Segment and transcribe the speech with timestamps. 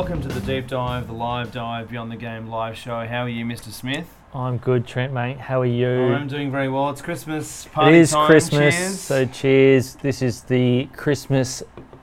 [0.00, 3.06] welcome to the deep dive, the live dive, Beyond the Game live show.
[3.06, 3.70] How are you, Mr.
[3.70, 4.08] Smith?
[4.32, 5.36] I'm good, Trent, mate.
[5.36, 5.90] How are you?
[6.14, 6.88] I'm doing very well.
[6.88, 8.26] It's Christmas party it is time.
[8.26, 8.98] Christmas, Cheers.
[9.00, 9.94] so cheers.
[9.96, 11.62] This is the Christmas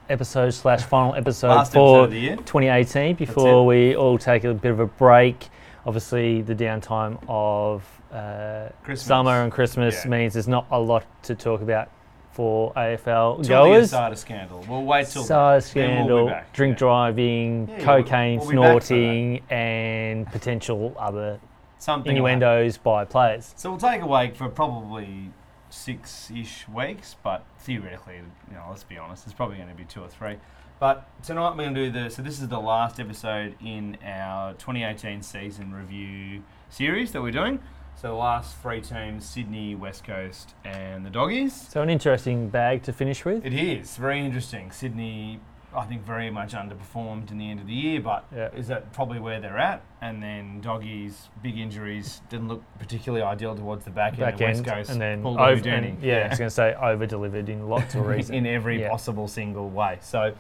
[0.09, 2.35] episode slash final episode Last for episode of the year.
[2.35, 5.47] 2018 before we all take a bit of a break.
[5.87, 9.07] Obviously, the downtime of uh, Christmas.
[9.07, 10.11] summer and Christmas Yeah.
[10.11, 11.89] means there's not a lot to talk about
[12.37, 13.91] for AFL Till the goers.
[13.91, 14.63] Asada scandal.
[14.69, 15.87] We'll wait till SARS then.
[15.87, 16.53] Then we'll scandal, be back.
[16.53, 16.77] drink Yeah.
[16.77, 18.83] driving, Yeah, cocaine we'll- we'll be back for that.
[18.83, 21.39] snorting, and potential other
[21.79, 23.53] Something innuendos by players.
[23.57, 24.05] So we'll take a
[24.35, 25.31] for probably
[25.69, 28.17] six-ish weeks, but theoretically,
[28.49, 30.35] you know, let's be honest, it's probably going to be two or three.
[30.79, 32.09] But tonight we're going to do the.
[32.11, 37.57] So this is the last episode in our 2018 season review series that we're doing.
[37.99, 41.53] So the last three teams: Sydney, West Coast, and the Doggies.
[41.69, 43.43] So an interesting bag to finish with.
[43.43, 44.69] It is very interesting.
[44.71, 45.39] Sydney,
[45.75, 48.49] I think, very much underperformed in the end of the year, but Yeah.
[48.55, 49.81] is that probably where they're at?
[49.99, 54.19] And then Doggies, big injuries, didn't look particularly ideal towards the back end.
[54.19, 57.07] back and West Coast and then over, and, yeah, I was going to say over
[57.07, 58.37] delivered in lots of reasons.
[58.37, 58.89] in every Yeah.
[58.91, 59.97] possible single way.
[60.01, 60.33] So,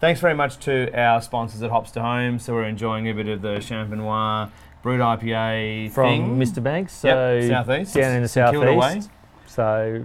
[0.00, 2.40] thanks very much to our sponsors at Hops to Home.
[2.40, 4.50] So we're enjoying a bit of the Champenois
[4.84, 6.38] Brut IPA from thing.
[6.38, 6.62] Mr.
[6.62, 7.94] Banks, so Yep, southeast.
[7.94, 9.10] down in the St southeast.
[9.46, 10.04] So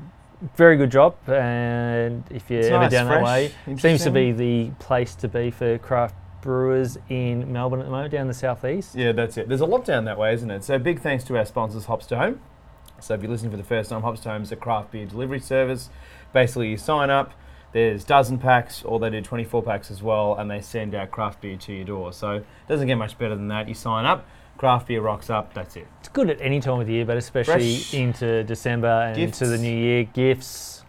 [0.55, 3.25] very good job, and if you're It's ever nice, down fresh, that
[3.67, 7.91] way, seems to be the place to be for craft brewers in Melbourne at the
[7.91, 8.95] moment, down the southeast.
[8.95, 9.49] Yeah, that's it.
[9.49, 10.63] There's a lot down that way, isn't it?
[10.63, 12.39] So big thanks to our sponsors, Hops to Home.
[13.02, 15.05] So if you're listening for the first time, Hops to Home is a craft beer
[15.05, 15.89] delivery service.
[16.31, 17.33] Basically, you sign up.
[17.73, 21.41] There's dozen packs, or they do 24 packs as well, and they send out craft
[21.41, 22.14] beer to your door.
[22.14, 23.67] So it doesn't get much better than that.
[23.67, 24.25] You sign up,
[24.59, 25.53] craft beer rocks up.
[25.53, 25.88] That's it.
[26.02, 27.93] It's good at any time of the year, but especially Fresh.
[27.93, 29.41] into December and Gifts.
[29.41, 30.03] into the new year.
[30.03, 30.83] Gifts,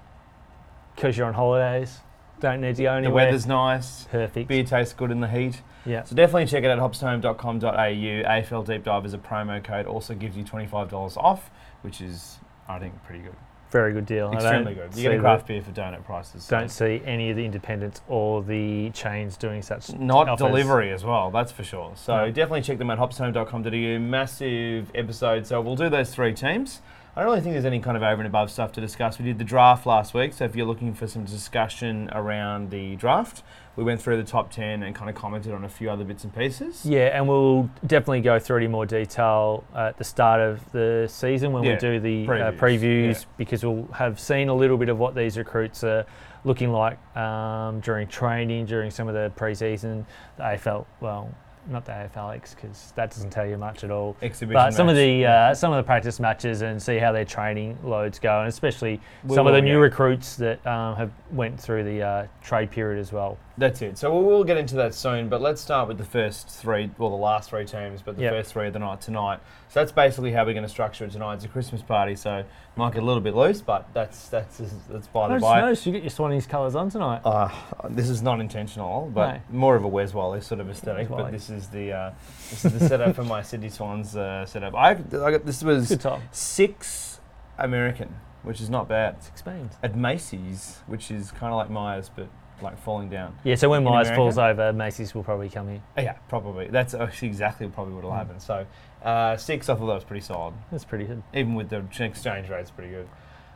[0.97, 2.00] because you're on holidays,
[2.41, 4.04] don't need to go The weather's nice.
[4.10, 4.48] perfect.
[4.48, 5.62] Beer tastes good in the heat.
[5.86, 6.03] Yeah.
[6.03, 7.70] So definitely check it out at hopstohome.com.au.
[7.70, 9.87] AFL Deep Dive is a promo code.
[9.87, 11.50] Also gives you $25 off,
[11.82, 12.38] which is,
[12.69, 13.37] I think, pretty good.
[13.70, 14.32] Very good deal.
[14.32, 14.94] Extremely good.
[14.97, 16.42] You get a craft beer for donut prices.
[16.44, 20.44] so- Don't see any of the independents or the chains doing such Not offers.
[20.47, 21.92] delivery as well, that's for sure.
[21.94, 22.31] So No.
[22.31, 23.98] definitely check them out, hopstohome.com.au.
[24.00, 25.47] Massive episode.
[25.47, 26.82] So we'll do those three teams.
[27.16, 29.19] I don't really think there's any kind of over and above stuff to discuss.
[29.19, 32.94] We did the draft last week, so if you're looking for some discussion around the
[32.97, 33.42] draft,
[33.80, 36.22] we went through the top 10 and kind of commented on a few other bits
[36.24, 36.84] and pieces.
[36.84, 41.08] Yeah, and we'll definitely go through it in more detail at the start of the
[41.10, 43.28] season when Yeah, we do the previews, uh, previews yeah.
[43.38, 46.04] because we'll have seen a little bit of what these recruits are
[46.44, 50.04] looking like um, during training, during some of the preseason.
[50.36, 51.34] The AFL, well,
[51.69, 54.16] not the AFLX because that doesn't tell you much at all.
[54.22, 57.25] Exhibition But some of the uh, some of the practice matches and see how their
[57.25, 61.60] training loads go, and especially We some of the new recruits that um, have went
[61.60, 63.38] through the uh, trade period as well.
[63.59, 63.99] That's it.
[63.99, 67.10] So we'll, we'll get into that soon, but let's start with the first three, well,
[67.10, 68.32] the last three teams, but the Yep.
[68.32, 69.38] first three of the night tonight.
[69.69, 71.34] So that's basically how we're going to structure it tonight.
[71.34, 74.62] It's a Christmas party, so it might get a little bit loose, but that's that's
[74.88, 75.60] that's by I the by.
[75.60, 77.20] noticed you get your Swannies colours on tonight.
[77.25, 77.50] Uh,
[77.91, 79.41] this is not intentional, but No.
[79.50, 81.09] more of a Wes Wally sort of aesthetic.
[81.10, 81.32] But Wally.
[81.50, 82.12] This is the uh,
[82.50, 84.75] this is the setup for my Sydney Swans uh, setup.
[84.75, 84.97] I, I
[85.31, 86.22] got this was Good time.
[86.33, 87.21] six
[87.59, 89.22] American, which is not bad.
[89.22, 89.75] Six beans.
[89.83, 92.28] At Macy's, which is kind of like Myers, but
[92.62, 93.37] like falling down.
[93.44, 95.83] Yeah, so when Myers falls over, Macy's will probably come in.
[95.97, 96.69] Uh, Yeah, probably.
[96.69, 98.17] That's actually exactly probably what will Mm.
[98.19, 98.41] happen.
[98.41, 98.67] So
[99.03, 100.55] uh, six, I thought that was pretty solid.
[100.71, 101.22] That's pretty good.
[101.34, 103.09] Even with the exchange rate, it's pretty good.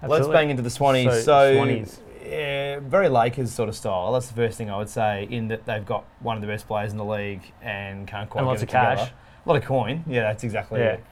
[0.07, 1.11] Let's bang into the Swannies.
[1.11, 1.99] So, So, Swannies.
[2.25, 4.13] Yeah, very Lakers sort of style.
[4.13, 5.27] That's the first thing I would say.
[5.31, 8.41] In that they've got one of the best players in the league and can't quite
[8.41, 8.99] And get lots of cash.
[9.01, 9.13] together.
[9.45, 10.05] A lot of coin.
[10.07, 10.87] Yeah, that's exactly Yeah.
[10.93, 11.05] it.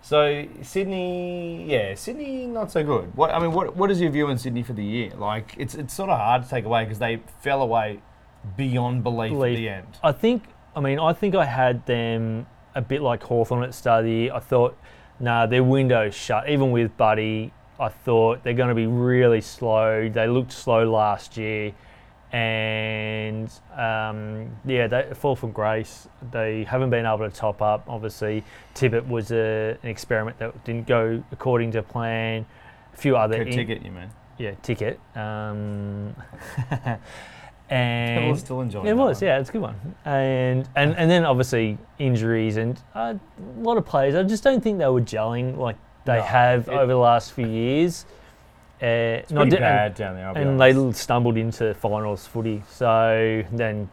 [0.00, 3.14] So Sydney, yeah, Sydney not so good.
[3.16, 5.10] What I mean, what what is your view on Sydney for the year?
[5.16, 8.00] Like, it's it's sort of hard to take away because they fell away
[8.56, 9.56] beyond belief, Belief.
[9.56, 9.86] at the end.
[10.02, 10.44] I think,
[10.76, 14.04] I mean, I think I had them a bit like Hawthorn at the start of
[14.04, 14.32] the year.
[14.32, 14.76] I thought,
[15.18, 16.48] nah, their window's shut.
[16.48, 20.08] Even with Buddy, I thought they're going to be really slow.
[20.08, 21.72] They looked slow last year.
[22.32, 26.08] And um, yeah, they fall from grace.
[26.30, 27.84] They haven't been able to top up.
[27.88, 28.44] Obviously,
[28.74, 32.44] Tippett was a, an experiment that didn't go according to plan.
[32.92, 34.10] A few other in- ticket, you mean?
[34.38, 35.00] yeah, ticket.
[35.14, 36.14] Um,
[37.70, 38.86] and was still enjoying.
[38.86, 39.28] it was, one.
[39.28, 39.94] yeah, it's a good one.
[40.04, 44.14] And and, and then obviously injuries and uh, a lot of players.
[44.14, 47.32] I just don't think they were gelling like they No, have it- over the last
[47.32, 48.06] few years.
[48.80, 50.28] Uh, It's not pretty di- bad down there.
[50.28, 52.62] I'll And, they stumbled into finals footy.
[52.68, 53.88] So then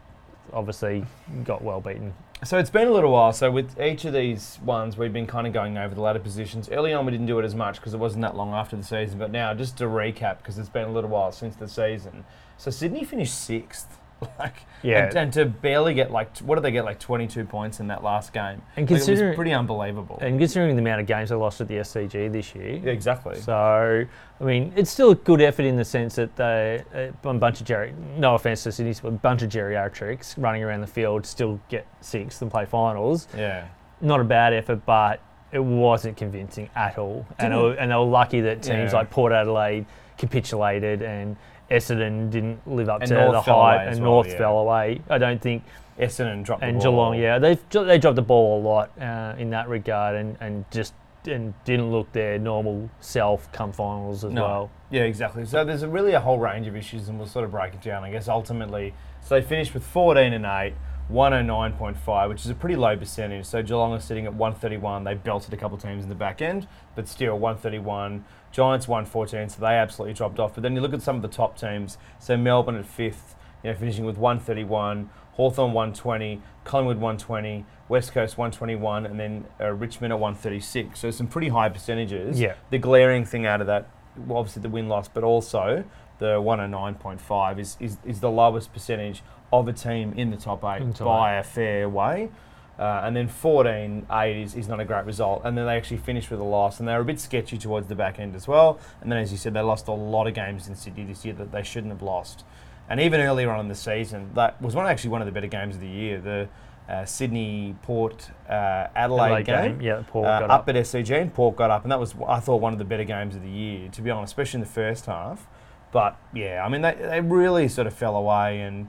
[0.52, 1.04] obviously
[1.44, 2.14] got well beaten.
[2.44, 3.32] So it's been a little while.
[3.32, 6.68] So with each of these ones, we've been kind of going over the ladder positions.
[6.70, 8.84] Early on, we didn't do it as much because it wasn't that long after the
[8.84, 9.18] season.
[9.18, 12.24] But now, just to recap, because it's been a little while since the season.
[12.58, 13.98] So Sydney finished sixth
[14.38, 15.06] Like, Yeah.
[15.08, 16.84] and, and to barely get like, what did they get?
[16.84, 18.62] Like 22 points in that last game.
[18.76, 20.18] And Like, it was considering- pretty unbelievable.
[20.20, 23.36] And considering the amount of games they lost at the SCG this year, yeah, exactly.
[23.36, 24.06] So,
[24.40, 26.82] I mean, it's still a good effort in the sense that they,
[27.24, 30.34] uh, a bunch of Jerry, no offense to Sydney, but a bunch of Jerry geriatrics
[30.42, 33.28] running around the field still get sixth and play finals.
[33.36, 33.66] yeah.
[34.00, 35.20] Not a bad effort, but
[35.52, 37.26] it wasn't convincing at all.
[37.38, 38.98] And, it, Didn't- and they were lucky that teams Yeah.
[38.98, 39.86] like Port Adelaide
[40.18, 41.36] capitulated and
[41.70, 44.38] Essendon didn't live up And to North the hype, and well, North yeah.
[44.38, 45.00] fell away.
[45.10, 45.64] I don't think
[45.98, 46.92] Essendon dropped the and ball.
[46.92, 50.64] Geelong, yeah, they they dropped the ball a lot uh, in that regard, and, and
[50.70, 50.94] just
[51.26, 54.42] and didn't look their normal self come finals as No.
[54.42, 54.70] well.
[54.90, 55.44] Yeah, exactly.
[55.44, 57.82] So there's a really a whole range of issues, and we'll sort of break it
[57.82, 58.04] down.
[58.04, 60.72] I guess ultimately, so they finished with 14 and 8,
[61.12, 63.46] 109.5, which is a pretty low percentage.
[63.46, 65.04] So Geelong are sitting at 131.
[65.04, 68.24] They belted a couple of teams in the back end, but still 131.
[68.52, 70.54] Giants 114, so they absolutely dropped off.
[70.54, 71.98] But then you look at some of the top teams.
[72.18, 75.10] So Melbourne at fifth, you know, finishing with 131.
[75.34, 80.98] Hawthorn 120, Collingwood 120, West Coast 121, and then uh, Richmond at 136.
[80.98, 82.54] So some pretty high percentages Yeah.
[82.70, 85.84] the glaring thing out of that, well, obviously the win loss, but also
[86.20, 89.22] the 109.5 is, is, is the lowest percentage
[89.52, 92.30] of a team in the top eight In the top by a fair way.
[92.78, 95.42] Uh, and then 14 8 is, is not a great result.
[95.44, 97.86] And then they actually finished with a loss, and they were a bit sketchy towards
[97.86, 98.78] the back end as well.
[99.00, 101.32] And then, as you said, they lost a lot of games in Sydney this year
[101.34, 102.44] that they shouldn't have lost.
[102.88, 105.46] And even earlier on in the season, that was one actually one of the better
[105.46, 106.20] games of the year.
[106.20, 106.48] The
[106.88, 110.68] uh, Sydney Port uh, Adelaide, Late game, yeah, Paul uh, got up, up.
[110.68, 113.04] at SCG and Port got up, and that was I thought one of the better
[113.04, 115.46] games of the year, to be honest, especially in the first half.
[115.92, 118.86] But yeah, I mean they, they really sort of fell away, and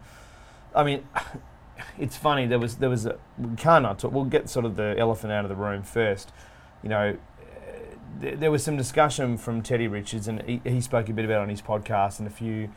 [0.78, 1.04] I mean
[2.00, 4.76] it's funny there was there was a, we can't not talk, we'll get sort of
[4.76, 6.32] the elephant out of the room first.
[6.84, 7.80] You know, uh,
[8.20, 11.40] there, there was some discussion from Teddy Richards, and he, he spoke a bit about
[11.40, 12.70] it on his podcast and a few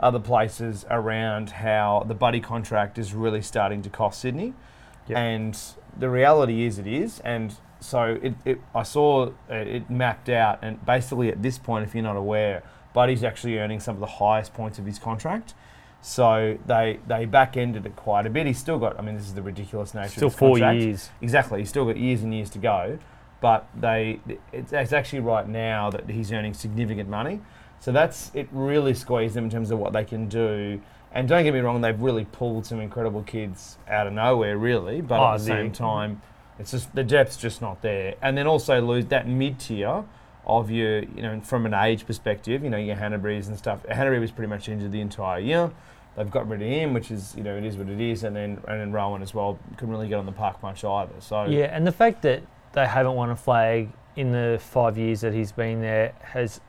[0.00, 4.54] other places around how the buddy contract is really starting to cost Sydney.
[5.08, 5.18] Yep.
[5.18, 5.58] And
[5.98, 7.20] the reality is it is.
[7.20, 11.84] And so it, it, I saw uh, it mapped out, and basically at this point,
[11.84, 12.62] if you're not aware,
[12.92, 15.54] Buddy's actually earning some of the highest points of his contract.
[16.00, 18.46] So they they back ended it quite a bit.
[18.46, 18.98] He's still got.
[18.98, 20.08] I mean, this is the ridiculous nature.
[20.10, 20.80] Still of his four contract.
[20.80, 21.10] years.
[21.20, 21.58] Exactly.
[21.60, 22.98] He's still got years and years to go,
[23.40, 24.20] but they
[24.52, 27.40] it's, it's actually right now that he's earning significant money.
[27.80, 28.48] So that's it.
[28.52, 30.80] Really squeezed them in terms of what they can do.
[31.12, 35.00] And don't get me wrong, they've really pulled some incredible kids out of nowhere, really.
[35.00, 36.20] But Oh, at the the- same time,
[36.58, 38.14] it's just the depth's just not there.
[38.20, 40.04] And then also lose that mid tier
[40.48, 43.82] of your, you know, from an age perspective, you know, your Hanneberys and stuff.
[43.84, 45.70] Hannebery was pretty much injured the entire year.
[46.16, 48.24] They've got rid of him, which is, you know, it is what it is.
[48.24, 51.12] And then and then Rohan as well couldn't really get on the park much either.
[51.20, 52.42] So Yeah, and the fact that
[52.72, 56.60] they haven't won a flag in the five years that he's been there has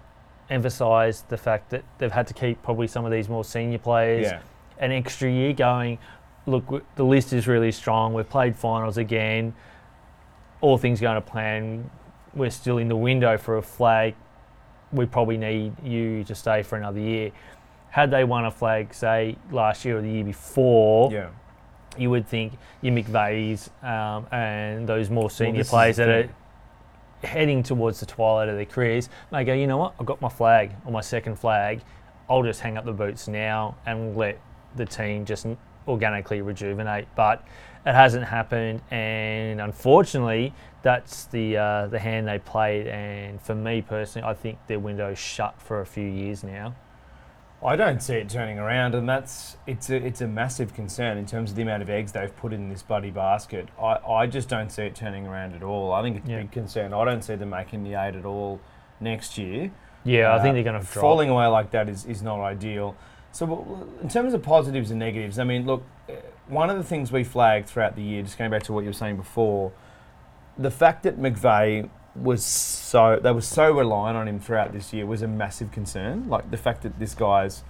[0.50, 4.26] emphasised the fact that they've had to keep probably some of these more senior players
[4.26, 4.42] yeah.
[4.78, 5.98] an extra year going.
[6.46, 8.14] Look, the list is really strong.
[8.14, 9.54] We've played finals again.
[10.62, 11.90] All things going to plan.
[12.34, 14.16] We're still in the window for a flag.
[14.92, 17.32] We probably need you to stay for another year.
[17.90, 21.28] Had they won a flag, say last year or the year before, Yeah.
[21.98, 26.30] you would think your McVeighs um, and those more senior is players that are
[27.24, 30.30] heading towards the twilight of their careers may go, you know what, I've got my
[30.30, 31.82] flag or my second flag.
[32.30, 34.40] I'll just hang up the boots now and let
[34.76, 35.48] the team just
[35.88, 37.08] organically rejuvenate.
[37.16, 37.44] But
[37.86, 42.88] it hasn't happened, and unfortunately, that's the uh, the hand they played.
[42.88, 46.76] And for me personally, I think their window's shut for a few years now.
[47.62, 51.26] I don't see it turning around, and that's it's a it's a massive concern in
[51.26, 53.68] terms of the amount of eggs they've put in this buddy basket.
[53.82, 55.92] I, I just don't see it turning around at all.
[55.92, 56.38] I think it's Yeah.
[56.38, 56.94] a big concern.
[56.94, 58.62] I don't see them making the eight at all
[59.02, 59.72] next year.
[60.06, 62.96] Yeah, I Uh, think they're going to falling away like that is, is not ideal.
[63.34, 66.14] So, in terms of positives and negatives, I mean, look, uh,
[66.50, 68.88] one of the things we flagged throughout the year, just going back to what you
[68.90, 69.72] were saying before,
[70.58, 75.06] the fact that McVeigh was so they were so reliant on him throughout this year
[75.06, 76.28] was a massive concern.
[76.28, 77.64] Like the fact that this guy's,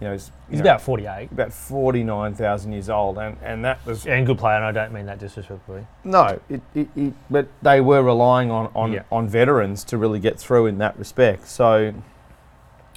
[0.00, 1.32] you know, is, you He's know, about 48.
[1.32, 4.70] about forty nine thousand years old, and, and that was And good player, and I
[4.72, 5.86] don't mean that disrespectfully.
[6.04, 9.02] no, it, it, it, but they were relying on, on, Yeah.
[9.10, 11.48] on veterans to really get through in that respect.
[11.48, 11.94] So,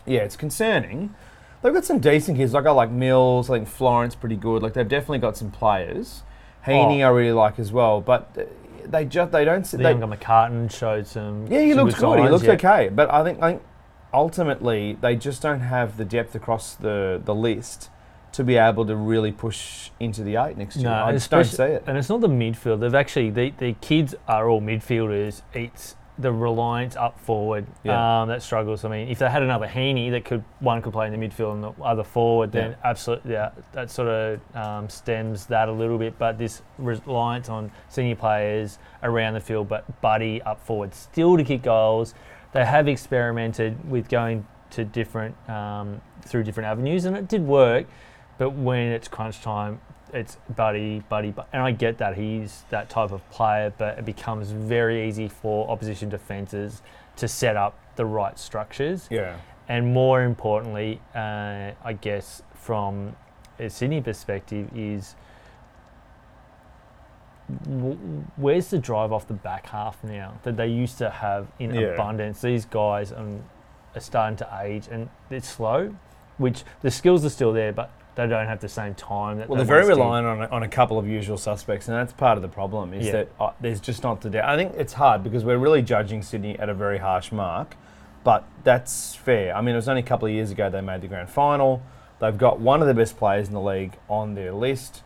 [0.06, 1.16] yeah, it's concerning.
[1.62, 2.54] They've got some decent kids.
[2.54, 3.50] Like I like Mills.
[3.50, 4.62] I think Florent's pretty good.
[4.64, 6.24] Like they've definitely got some players.
[6.66, 7.08] Heeney Oh.
[7.08, 8.02] I really like as well.
[8.02, 8.48] But
[8.86, 9.66] they just they don't.
[9.66, 11.48] The They, younger McCartin showed some.
[11.48, 12.20] yeah, he some looked good.
[12.20, 12.52] He looks yeah.
[12.54, 12.90] okay.
[12.90, 13.64] But I think I think
[14.14, 17.90] ultimately they just don't have the depth across the the list
[18.32, 20.86] to be able to really push into the eight next year.
[20.90, 21.84] No, I just don't see it.
[21.88, 22.80] And it's not the midfield.
[22.80, 25.42] They've actually the the kids are all midfielders.
[25.54, 28.22] It's the reliance up forward Yeah.
[28.22, 28.84] um, that struggles.
[28.84, 31.54] I mean, if they had another Heeney that could one could play in the midfield
[31.54, 32.76] and the other forward, then Yeah.
[32.84, 36.20] absolutely yeah, that sort of um, stems that a little bit.
[36.20, 41.44] But this reliance on senior players around the field, but Buddy up forward still to
[41.44, 42.14] kick goals.
[42.52, 47.88] They have experimented with going to different um, through different avenues, and it did work.
[48.38, 49.80] But when it's crunch time,
[50.14, 54.06] it's Buddy, Buddy, Bu- and I get that he's that type of player, but it
[54.06, 56.82] becomes very easy for opposition defences
[57.18, 59.08] to set up the right structures.
[59.12, 59.38] Yeah.
[59.68, 63.16] And more importantly, uh, I guess from
[63.60, 65.16] a Sydney perspective, is
[67.66, 67.98] w-
[68.36, 71.88] where's the drive off the back half now that they used to have in Yeah.
[71.90, 72.42] abundance?
[72.42, 73.44] These guys um,
[73.96, 75.94] are starting to age and it's slow,
[76.38, 79.38] which the skills are still there, but they don't have the same time.
[79.38, 81.96] That Well, they they're very reliant on a, on a couple of usual suspects, and
[81.96, 82.94] that's part of the problem.
[82.94, 83.12] Is Yeah.
[83.14, 84.48] that uh, there's just not the.
[84.48, 87.78] I think it's hard because we're really judging Sydney at a very harsh mark,
[88.26, 89.56] but that's fair.
[89.56, 91.82] I mean, it was only a couple of years ago they made the grand final.
[92.20, 95.02] They've got one of the best players in the league on their list,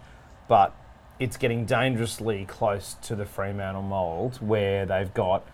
[0.47, 0.73] but
[1.19, 5.45] it's getting dangerously close to the Fremantle mould where they've got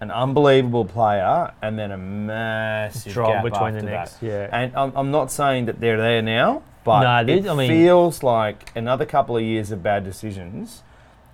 [0.00, 4.22] an unbelievable player and then a massive drop between the next.
[4.22, 4.48] Yeah.
[4.52, 8.22] And I'm, I'm not saying that they're there now, but No, it I mean- feels
[8.22, 10.82] like another couple of years of bad decisions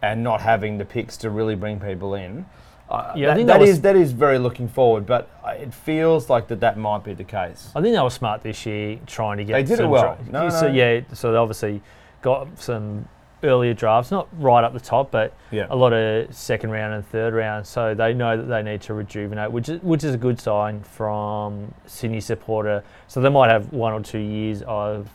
[0.03, 2.47] and not having the picks to really bring people in.
[2.89, 6.31] Uh, Yeah, I think that, that, is, that is very looking forward, but it feels
[6.31, 7.71] like that that might be the case.
[7.75, 9.55] I think they were smart this year, trying to get.
[9.55, 10.17] They did it well.
[10.23, 10.73] dra- No, so no.
[10.75, 11.83] yeah, so they obviously
[12.23, 13.09] got some
[13.43, 15.67] earlier drafts, not right up the top, but Yeah.
[15.69, 17.67] a lot of second round and third round.
[17.67, 20.81] So they know that they need to rejuvenate, which is which is a good sign
[20.83, 22.85] from Sydney supporter.
[23.09, 25.09] So they might have one or two years of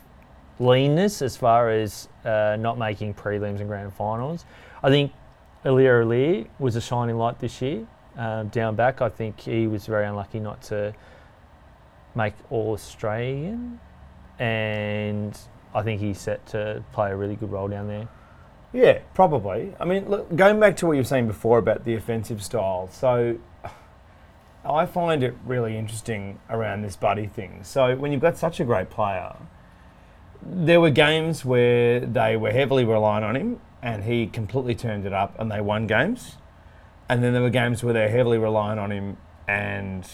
[0.61, 4.45] leanness as far as uh, not making prelims and grand finals.
[4.83, 5.11] I think
[5.65, 7.85] Aliir Aliir was a shining light this year.
[8.17, 10.93] Um, down back, I think he was very unlucky not to
[12.13, 13.79] make All Australian,
[14.37, 15.37] and
[15.73, 18.07] I think he's set to play a really good role down there.
[18.73, 19.73] Yeah, probably.
[19.79, 22.89] I mean, look, going back to what you were saying before about the offensive style,
[22.91, 23.37] so
[24.65, 27.63] I find it really interesting around this buddy thing.
[27.63, 29.35] So when you've got such a great player,
[30.43, 35.13] there were games where they were heavily relying on him and he completely turned it
[35.13, 36.37] up and they won games.
[37.09, 39.17] And then there were games where they're heavily relying on him
[39.47, 40.07] and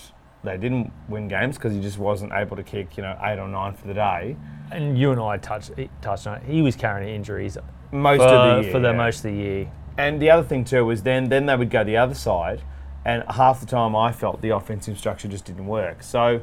[0.43, 3.47] they didn't win games because he just wasn't able to kick, you know, eight or
[3.47, 4.35] nine for the day.
[4.71, 6.43] And you and I touched touched on it.
[6.43, 7.57] He was carrying injuries
[7.91, 8.71] Most for, of the year.
[8.71, 8.97] for the yeah.
[8.97, 9.71] most of the year.
[9.97, 12.61] And the other thing too was then then they would go the other side,
[13.03, 16.03] and half the time I felt the offensive structure just didn't work.
[16.03, 16.41] So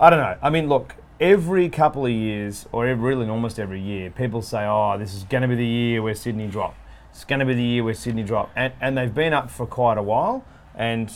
[0.00, 0.36] I don't know.
[0.42, 4.64] I mean, look, every couple of years, or every, really almost every year, people say,
[4.66, 6.74] "Oh, this is going to be the year where Sydney drop.
[7.10, 9.66] It's going to be the year where Sydney drop," and and they've been up for
[9.66, 10.44] quite a while.
[10.74, 11.12] And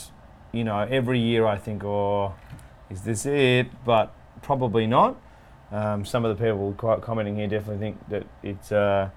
[0.53, 2.35] you know, every year I think, "Oh,
[2.91, 4.13] is this it?" But
[4.43, 5.17] probably not.
[5.71, 8.73] Um, some of the people commenting here definitely think that it's.
[8.73, 9.11] Uh,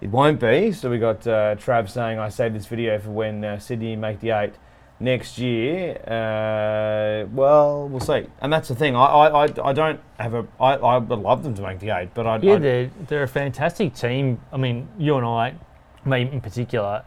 [0.00, 0.72] it won't be.
[0.72, 4.18] So we got uh, Trav saying, "I saved this video for when uh, Sydney make
[4.18, 4.54] the eight
[5.02, 8.26] next year." Uh, well, we'll see.
[8.40, 8.96] And that's the thing.
[8.96, 10.46] I, I, I, don't have a.
[10.60, 12.38] I, I would love them to make the eight, but I.
[12.38, 14.40] Yeah, I they're, they're a fantastic team.
[14.52, 15.54] I mean, you and I,
[16.04, 17.04] me in particular,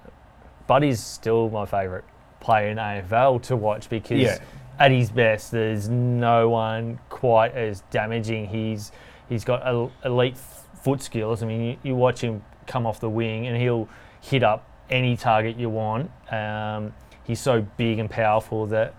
[0.68, 2.04] Buddy's still my favourite
[2.40, 4.40] player in AFL to watch because Yeah.
[4.80, 8.48] at his best, there's no one quite as damaging.
[8.48, 8.92] He's
[9.30, 9.66] he's got
[10.04, 10.38] elite
[10.82, 11.42] foot skills.
[11.42, 13.90] I mean, you, you watch him come off the wing and he'll
[14.22, 16.12] hit up any target you want.
[16.32, 16.94] Um,
[17.26, 18.96] he's so big and powerful that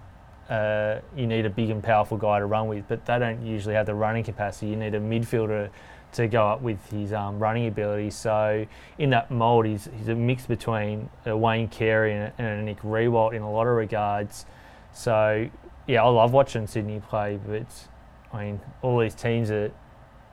[0.49, 3.75] uh, you need a big and powerful guy to run with, but they don't usually
[3.75, 4.68] have the running capacity.
[4.68, 5.71] You need a midfielder
[6.12, 8.11] to go up with his um, running ability.
[8.11, 8.66] So
[8.99, 13.35] in that mould, he's, he's a mix between a Wayne Carey and and Nick Riewoldt
[13.35, 14.47] in a lot of regards.
[14.92, 15.49] So
[15.87, 17.66] yeah, I love watching Sydney play, but
[18.33, 19.73] I mean, all these teams that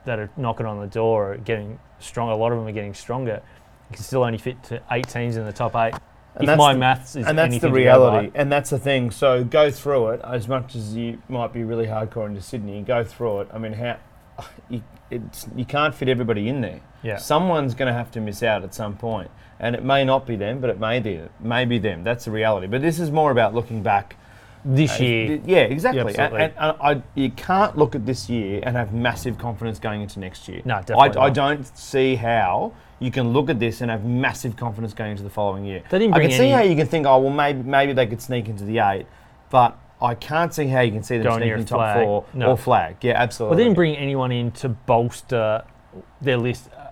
[0.04, 2.30] that are knocking on the door are getting strong.
[2.30, 3.42] A lot of them are getting stronger.
[3.90, 5.94] You can still only fit to eight teams in the top eight.
[6.34, 8.40] And if that's my the- maths is and that's the anything to go reality, by.
[8.40, 9.10] and that's the thing.
[9.10, 12.82] So go through it as much as you might be really hardcore into Sydney.
[12.82, 13.48] Go through it.
[13.52, 13.98] I mean, how
[14.68, 16.80] you, it's, you can't fit everybody in there.
[17.02, 17.16] Yeah.
[17.16, 20.36] Someone's going to have to miss out at some point, and it may not be
[20.36, 22.02] them, but it may be may be them.
[22.02, 22.66] That's the reality.
[22.66, 24.16] But this is more about looking back.
[24.66, 26.14] This year, yeah, exactly.
[26.14, 29.78] Yeah, and, and, and I, you can't look at this year and have massive confidence
[29.78, 30.62] going into next year.
[30.64, 31.34] No, I, definitely I not.
[31.34, 35.30] don't see how you can look at this and have massive confidence going into the
[35.30, 35.82] following year.
[35.90, 38.48] I can see any- how you can think, oh well, maybe maybe they could sneak
[38.48, 39.06] into the eight,
[39.50, 42.04] but I can't see how you can see them Go near sneaking top flag.
[42.04, 42.50] four No.
[42.52, 42.96] or flag.
[43.02, 43.50] Yeah, absolutely.
[43.50, 45.64] well, they didn't bring anyone in to bolster
[46.20, 46.88] their list, uh,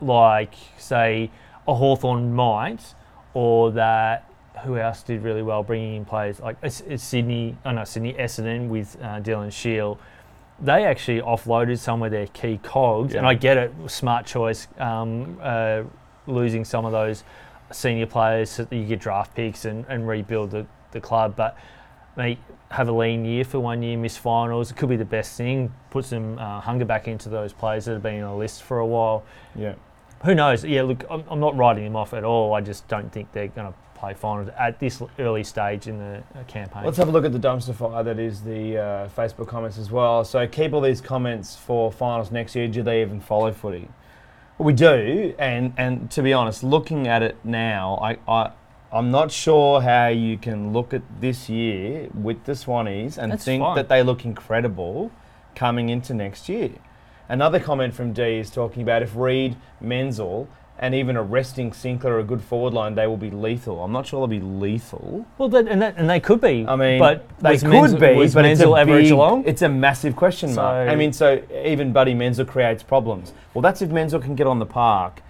[0.00, 1.30] like say
[1.68, 2.94] a Hawthorn might,
[3.34, 4.30] or that
[4.64, 8.14] who else did really well bringing in players like it's, it's Sydney, oh no, Sydney
[8.14, 9.98] Essendon with uh, Dylan Shiel.
[10.58, 15.38] They actually offloaded some of their key cogs, and I get it, smart choice, um,
[15.42, 15.82] uh,
[16.26, 17.24] losing some of those
[17.72, 21.36] senior players so that you get draft picks and, and rebuild the, the club.
[21.36, 21.58] But
[22.16, 22.38] mate,
[22.70, 24.70] have a lean year for one year, miss finals.
[24.70, 25.72] It could be the best thing.
[25.90, 28.78] Put some uh, hunger back into those players that have been on the list for
[28.78, 29.24] a while.
[29.54, 29.74] Yeah.
[30.24, 30.64] Who knows?
[30.64, 32.54] Yeah, look, I'm, I'm not writing them off at all.
[32.54, 36.22] I just don't think they're going to play finals at this early stage in the
[36.34, 36.84] uh, campaign.
[36.84, 39.90] Let's have a look at the dumpster fire that is the uh, Facebook comments as
[39.90, 40.24] well.
[40.24, 42.68] So keep all these comments for finals next year.
[42.68, 43.88] Do they even follow footy?
[44.58, 48.52] Well, we do, and and to be honest, looking at it now, I, I
[48.92, 53.44] I'm not sure how you can look at this year with the Swannies and That's
[53.44, 53.76] think fine.
[53.76, 55.10] that they look incredible
[55.54, 56.70] coming into next year.
[57.28, 62.14] Another comment from D is talking about if Reid, Menzel, and even a resting Sinclair
[62.14, 63.82] are a good forward line, they will be lethal.
[63.82, 65.26] I'm not sure they'll be lethal.
[65.38, 66.66] well, that, and, that, and they could be.
[66.68, 69.44] I mean, but they could Menzel, be, was but Menzel it's a ever big, Geelong?
[69.46, 70.86] It's a massive question mark.
[70.86, 73.32] So- I mean, so even Buddy Menzel creates problems.
[73.54, 75.22] Well, that's if Menzel can get on the park.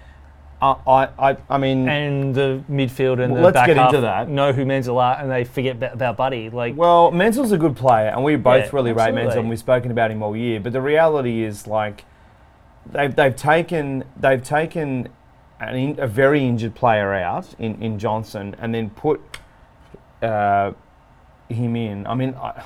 [0.61, 4.29] I, I, I, I mean, and the midfield and Well, the let's get into that.
[4.31, 6.49] know who Menzel are, and they forget about Buddy.
[6.49, 9.23] Like, well, Menzel's a good player, and we both Yeah, really rate absolutely.
[9.25, 10.59] Menzel, and we've spoken about him all year.
[10.59, 12.05] But the reality is, like,
[12.91, 15.09] they've, they've taken they've taken
[15.61, 19.21] in, a very injured player out in, in Johnson, and then put
[20.23, 20.73] uh,
[21.49, 22.07] him in.
[22.07, 22.63] I mean, I,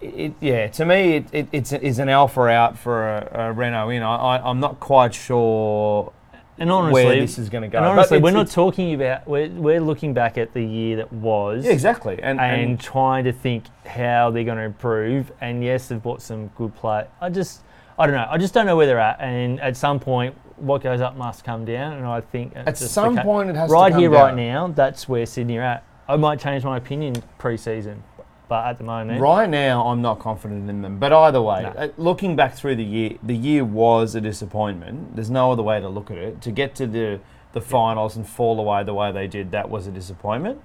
[0.00, 3.90] it, yeah, to me, it, it, it's is an alpha out for a, a Renault
[3.90, 4.02] in.
[4.02, 6.12] I, I, I'm not quite sure
[6.58, 7.78] and honestly, where this is going to go.
[7.78, 9.26] and honestly, it's- we're not talking about.
[9.26, 11.64] We're, we're looking back at the year that was.
[11.64, 15.32] yeah, exactly, and, and, and trying to think how they're going to improve.
[15.40, 17.06] And yes, they've bought some good play.
[17.20, 17.62] I just,
[17.98, 18.26] I don't know.
[18.28, 19.20] I just don't know where they're at.
[19.20, 21.94] And at some point, what goes up must come down.
[21.94, 24.20] And I think at some ca- point it has right to come right here, down.
[24.26, 25.84] right now, that's where Sydney are at.
[26.08, 28.02] I might change my opinion pre-season,
[28.48, 30.98] but at the moment, Right now, I'm not confident in them.
[30.98, 31.68] But either way, No.
[31.70, 35.14] uh, looking back through the year, the year was a disappointment.
[35.16, 36.40] There's no other way to look at it.
[36.42, 37.20] To get to the
[37.52, 40.58] the finals and fall away the way they did, that was a disappointment.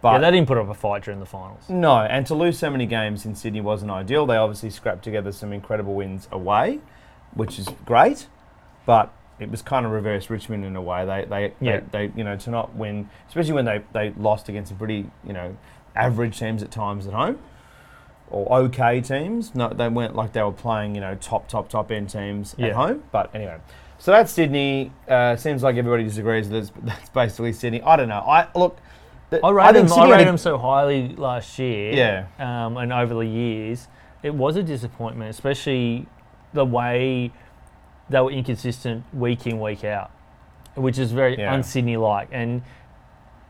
[0.00, 1.68] But yeah, they didn't put up a fight during the finals.
[1.68, 4.24] no, and to lose so many games in Sydney wasn't ideal.
[4.26, 6.80] They obviously scrapped together some incredible wins away,
[7.34, 8.26] which is great.
[8.86, 11.04] But it was kind of reverse Richmond in a way.
[11.04, 11.80] They they, Yeah.
[11.90, 15.10] they, they you know to not win, especially when they, they lost against some pretty
[15.26, 15.56] you know
[15.96, 17.38] average teams at times at home
[18.30, 19.54] or okay teams.
[19.54, 22.72] No, they weren't like they were playing you know top top top end teams at
[22.72, 23.02] home.
[23.12, 23.58] But anyway,
[23.98, 24.92] so that's Sydney.
[25.08, 26.48] Uh, seems like everybody disagrees.
[26.48, 27.82] That's that's basically Sydney.
[27.82, 28.20] I don't know.
[28.20, 28.78] I look.
[29.42, 31.94] I rated, them, I rated a- them so highly last year.
[31.94, 32.26] Yeah.
[32.66, 33.88] Um, and over the years,
[34.22, 36.06] it was a disappointment, especially
[36.52, 37.32] the way
[38.12, 40.10] they were inconsistent week in, week out,
[40.76, 41.52] which is very Yeah.
[41.54, 42.28] un-Sydney like.
[42.32, 42.62] And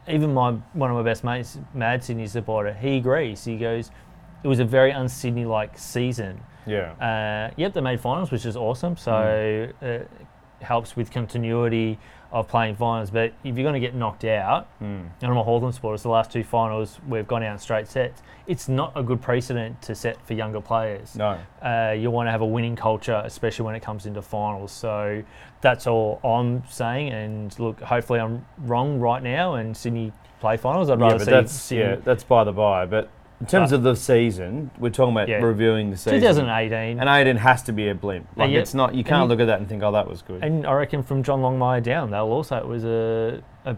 [0.09, 3.45] even my one of my best mates, Mad Sydney supporter, he agrees.
[3.45, 3.91] He goes,
[4.43, 6.41] it was a very un-Sydney like season.
[6.67, 6.93] Yeah.
[7.01, 8.97] Uh, yep, they made finals, which is awesome.
[8.97, 9.73] So Mm.
[9.83, 10.05] uh,
[10.65, 11.99] helps with continuity
[12.33, 13.11] of playing finals.
[13.11, 15.07] But if you're going to get knocked out, Mm.
[15.21, 17.87] and I'm a Hawthorn supporter, it's the last two finals we've gone out in straight
[17.87, 18.23] sets.
[18.47, 21.15] It's not a good precedent to set for younger players.
[21.15, 21.39] No.
[21.63, 24.73] Uh, you want to have a winning culture, especially when it comes into finals.
[24.73, 25.23] So
[25.61, 27.11] that's all I'm saying.
[27.13, 30.91] And look, hopefully I'm wrong right now, and Sydney play finals.
[30.91, 31.85] I'd rather but see that's Sydney.
[31.85, 32.87] yeah, that's by the by.
[32.87, 33.11] But
[33.43, 35.39] in terms of the season, we're talking about Yeah.
[35.39, 36.21] reviewing the season.
[36.21, 37.01] 2018.
[37.01, 38.29] And Aiden has to be a blimp.
[38.37, 38.61] Like yeah.
[38.61, 38.95] it's not.
[38.95, 40.45] You can't you- look at that and think, oh, that was good.
[40.45, 43.77] And I reckon from John Longmire down, they'll also it was a a,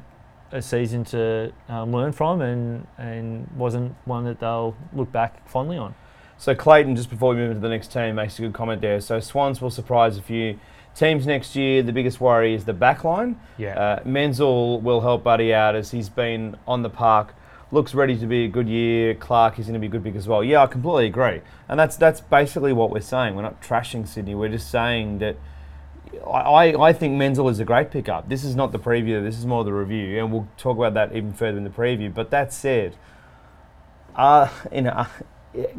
[0.53, 5.79] a season to um, learn from, and and wasn't one that they'll look back fondly
[5.79, 5.95] on.
[6.37, 9.01] So Clayton, just before we move into the next team, makes a good comment there.
[9.01, 10.59] So Swans will surprise a few
[10.95, 11.83] teams next year.
[11.83, 13.41] The biggest worry is the back line.
[13.57, 17.35] Yeah, Uh, Menzel will help Buddy out as he's been on the park.
[17.75, 19.17] Looks ready to be a good year.
[19.17, 20.45] Clark is going to be a good pick as well.
[20.45, 21.41] Yeah, I completely agree.
[21.69, 23.35] And that's that's basically what we're saying.
[23.35, 24.37] We're not trashing Sydney.
[24.37, 25.37] We're just saying that
[26.25, 28.29] I, I, think Menzel is a great pickup.
[28.29, 29.21] This is not the preview.
[29.25, 32.15] This is more the review, and we'll talk about that even further in the preview.
[32.15, 32.95] But that said,
[34.15, 35.07] uh, you know, uh,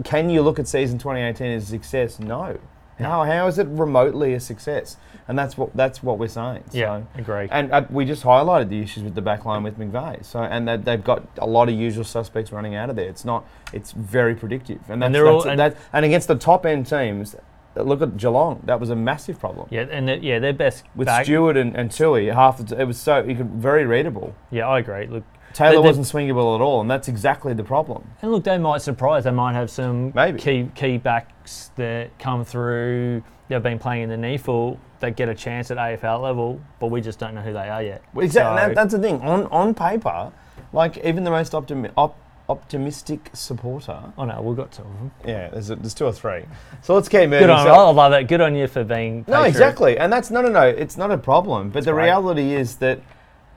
[0.04, 2.20] can you look at season 2018 as a success?
[2.20, 2.60] No.
[3.00, 4.98] How, how is it remotely a success?
[5.28, 6.64] And that's what that's what we're saying.
[6.72, 7.48] yeah, So- agree.
[7.52, 10.24] and uh, we just highlighted the issues with the back line with McVeigh.
[10.24, 13.10] So and that they've got a lot of usual suspects running out of there.
[13.10, 13.44] It's not.
[13.74, 16.86] It's very predictive, and that's, And they're all- and- that, and against the top end
[16.88, 17.36] teams.
[17.76, 18.62] Look at Geelong.
[18.66, 21.10] That was a massive problem Yeah, and the, yeah, their best with.
[21.24, 22.34] Stewart and, and Tuohy.
[22.34, 24.34] Half the t- it was so you could very readable.
[24.52, 25.08] Yeah, I agree.
[25.08, 28.10] Look, Taylor they- wasn't swingable at all, and that's exactly the problem.
[28.22, 29.24] and look, they might surprise.
[29.26, 30.40] They might have some Maybe.
[30.40, 33.24] key key backs that come through.
[33.48, 34.78] They've been playing in the NEAFL.
[35.02, 37.84] They get a chance at AFL level, but we just don't know who they are
[37.84, 38.02] yet.
[38.18, 38.30] Exactly.
[38.62, 39.22] So- that, that's the thing.
[39.22, 40.32] On on paper,
[40.74, 42.18] Like even the most optimi- op-
[42.50, 44.00] optimistic supporter.
[44.18, 45.12] Oh no, we've got two of them.
[45.26, 46.44] Yeah, there's, a, there's two or three.
[46.82, 47.40] So let's keep moving.
[47.40, 48.28] Good on, So- I love it.
[48.28, 49.26] Good on you for being.
[49.28, 49.48] No, patriot.
[49.50, 50.62] exactly, and that's no, no, no.
[50.68, 51.70] It's not a problem.
[51.70, 53.02] But the reality is that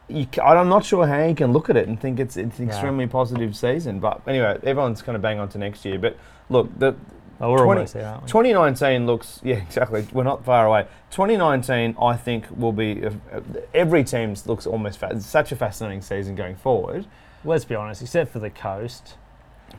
[0.09, 2.69] you, I'm not sure how you can look at it and think it's it's an
[2.69, 4.01] extremely positive season.
[4.01, 5.99] But anyway, everyone's kind of bang on to next year.
[5.99, 6.17] But
[6.49, 6.95] look, the
[7.41, 8.29] Oh, we're 20 almost there, aren't we?
[8.29, 10.07] 2019 looks yeah exactly.
[10.13, 10.87] We're not far away.
[11.11, 13.05] 2019, I think, will be
[13.73, 17.07] every team's looks almost fa- such a fascinating season going forward.
[17.49, 19.17] Let's be honest, except for the coast.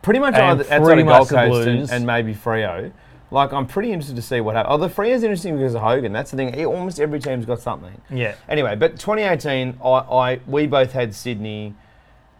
[0.01, 1.91] Pretty much And either, pretty much Gold Coast and, Blues.
[1.91, 2.91] and maybe Freo.
[3.31, 4.73] Like I'm pretty interested to see what happens.
[4.73, 6.11] Oh, the Freo's interesting because of Hogan.
[6.11, 6.59] That's the thing.
[6.59, 7.99] e- Almost every team's got something.
[8.09, 8.33] Yeah.
[8.47, 11.75] Anyway, but 2018, I, I we both had Sydney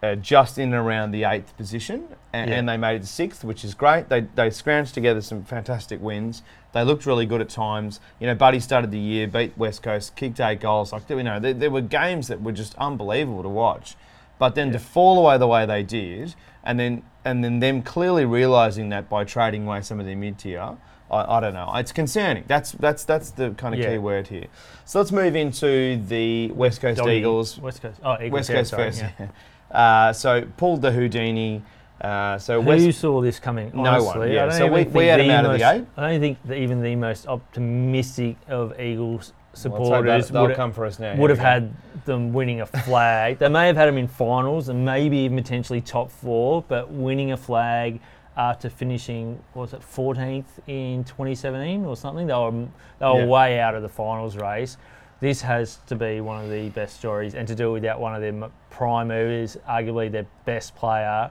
[0.02, 2.56] uh, just in and around the eighth position, and, Yeah.
[2.56, 4.08] and they made it sixth, which is great.
[4.08, 6.42] They they scrounged together some fantastic wins.
[6.72, 8.00] They looked really good at times.
[8.18, 10.92] You know, Buddy started the year, beat West Coast, kicked eight goals.
[10.92, 13.94] Like you know, there, there were games that were just unbelievable to watch.
[14.40, 18.24] But then to fall away the way they did, and then and then them clearly
[18.24, 20.76] realizing that by trading away some of their mid tier.
[21.10, 21.70] I, I don't know.
[21.74, 22.44] It's concerning.
[22.46, 23.90] That's that's that's the kind of Yeah.
[23.92, 24.46] key word here.
[24.86, 27.58] So let's move into the West Coast Doggy- Eagles.
[27.58, 28.00] West Coast.
[28.02, 28.32] Oh, Eagles.
[28.32, 29.04] West yeah, Coast sorry, first.
[29.20, 29.26] yeah.
[29.70, 31.62] Uh, so pulled the Houdini.
[32.00, 32.98] Uh, so Who West.
[32.98, 33.70] saw this coming?
[33.74, 34.44] No one, yeah.
[34.44, 35.86] I don't So we- we had him out of the most- eight?
[35.96, 40.84] I don't think that even the most optimistic of Eagles supporters they'll would, come for
[40.84, 41.16] us now.
[41.16, 43.38] Would have had them winning a flag.
[43.38, 47.32] they may have had them in finals and maybe even potentially top four, but winning
[47.32, 48.00] a flag
[48.36, 52.26] after finishing what was it 14th in 2017 or something.
[52.26, 52.50] They were
[52.98, 53.26] they were Yeah.
[53.26, 54.76] way out of the finals race.
[55.20, 58.14] This has to be one of the best stories, and to do it without one
[58.14, 61.30] of their prime movers, arguably their best player,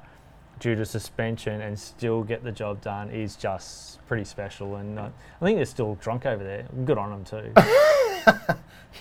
[0.60, 4.76] due to suspension, and still get the job done is just pretty special.
[4.76, 5.10] And uh,
[5.42, 6.66] I think they're still drunk over there.
[6.86, 7.54] Good on them too.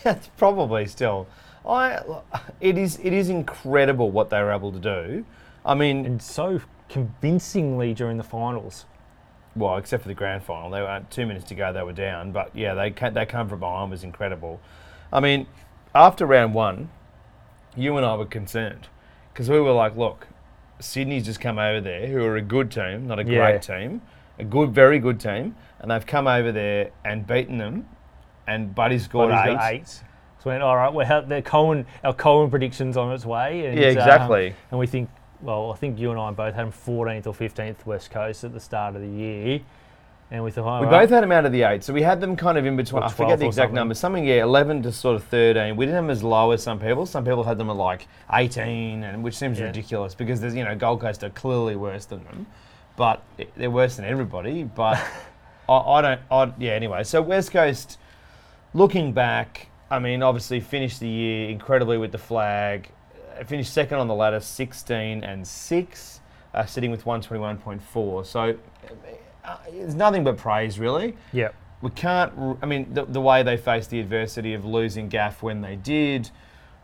[0.04, 1.26] Yeah, it's probably still.
[1.66, 2.00] I.
[2.60, 2.98] It is.
[3.02, 5.24] It is incredible what they were able to do.
[5.64, 8.84] I mean, and so convincingly during the finals.
[9.56, 11.72] well, except for the grand final, they were two minutes to go.
[11.72, 14.60] They were down, but yeah, they ca- they come from behind was incredible.
[15.12, 15.46] I mean,
[15.94, 16.90] after round one,
[17.76, 18.88] you and I were concerned
[19.32, 20.28] because we were like, look,
[20.80, 23.38] Sydney's just come over there, who are a good team, not a Yeah.
[23.50, 24.00] great team,
[24.38, 27.88] a good, very good team, and they've come over there and beaten them,
[28.46, 29.54] and Buddy scored eight.
[29.56, 29.88] got eight.
[29.88, 30.02] So
[30.46, 33.66] we went, all right, we're the Cohen, our Cohen predictions on its way.
[33.66, 34.54] And, Yeah, um, exactly.
[34.70, 35.10] and we think,
[35.42, 38.52] well, I think you and I both had them 14th or 15th West Coast at
[38.52, 39.60] the start of the year.
[40.30, 41.00] And we thought, all We right.
[41.02, 43.02] both had them out of the eight, so we had them kind of in between.
[43.02, 43.94] I forget the exact number.
[43.94, 45.74] Something, yeah, 11 to sort of 13.
[45.74, 47.06] We didn't have them as low as some people.
[47.06, 49.66] Some people had them at like 18, and which seems Yeah.
[49.66, 52.46] ridiculous because there's you know Gold Coast are clearly worse than them,
[52.96, 53.22] but
[53.56, 54.64] they're worse than everybody.
[54.64, 55.02] But
[55.68, 56.20] I, I don't.
[56.30, 56.72] I, yeah.
[56.72, 57.98] Anyway, so West Coast,
[58.74, 62.90] looking back, I mean, obviously finished the year incredibly with the flag.
[63.40, 66.20] Uh, Finished second on the ladder, 16 and six,
[66.52, 68.26] uh, sitting with 121.4.
[68.26, 68.58] So.
[69.44, 71.54] Uh, it's nothing but praise, really Yep.
[71.80, 72.32] we can't.
[72.62, 76.30] I mean, the, the way they faced the adversity of losing Gaff when they did,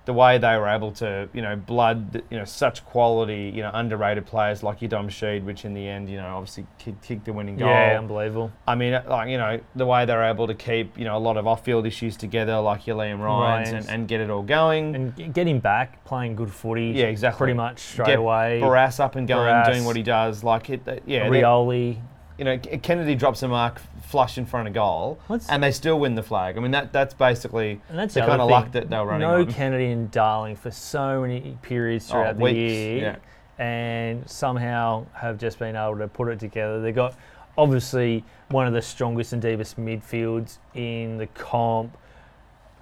[0.07, 3.71] the way they were able to, you know, blood, you know, such quality, you know,
[3.73, 7.33] underrated players like Yadom Sheed, which in the end, you know, obviously kicked, kicked the
[7.33, 7.69] winning goal.
[7.71, 8.53] Yeah, unbelievable.
[8.69, 11.17] I mean, uh, like you know, the way they were able to keep, you know,
[11.17, 13.87] a lot of off-field issues together, like your Liam Ryans, Ryans.
[13.87, 14.95] and, and get it all going.
[14.95, 16.89] And get him back playing good footy.
[16.89, 17.39] Yeah, exactly.
[17.39, 18.61] Pretty much straight Get away.
[18.63, 19.73] Barrass up and going, Barrass.
[19.73, 20.45] doing what he does.
[20.45, 21.99] Like it, yeah, Rioli.
[22.39, 25.99] You know, Kennedy drops a mark flush in front of goal, What's- and they still
[26.01, 26.57] win the flag.
[26.57, 29.29] I mean, that that's basically that's the the kind of luck that they were running
[29.29, 29.47] No on.
[29.47, 33.19] Kennedy and Darling for so many periods Oh, throughout the weeks, year,
[33.59, 36.81] and somehow have just been able to put it together.
[36.81, 37.15] They got
[37.57, 41.97] obviously one of the strongest and deepest midfields in the comp.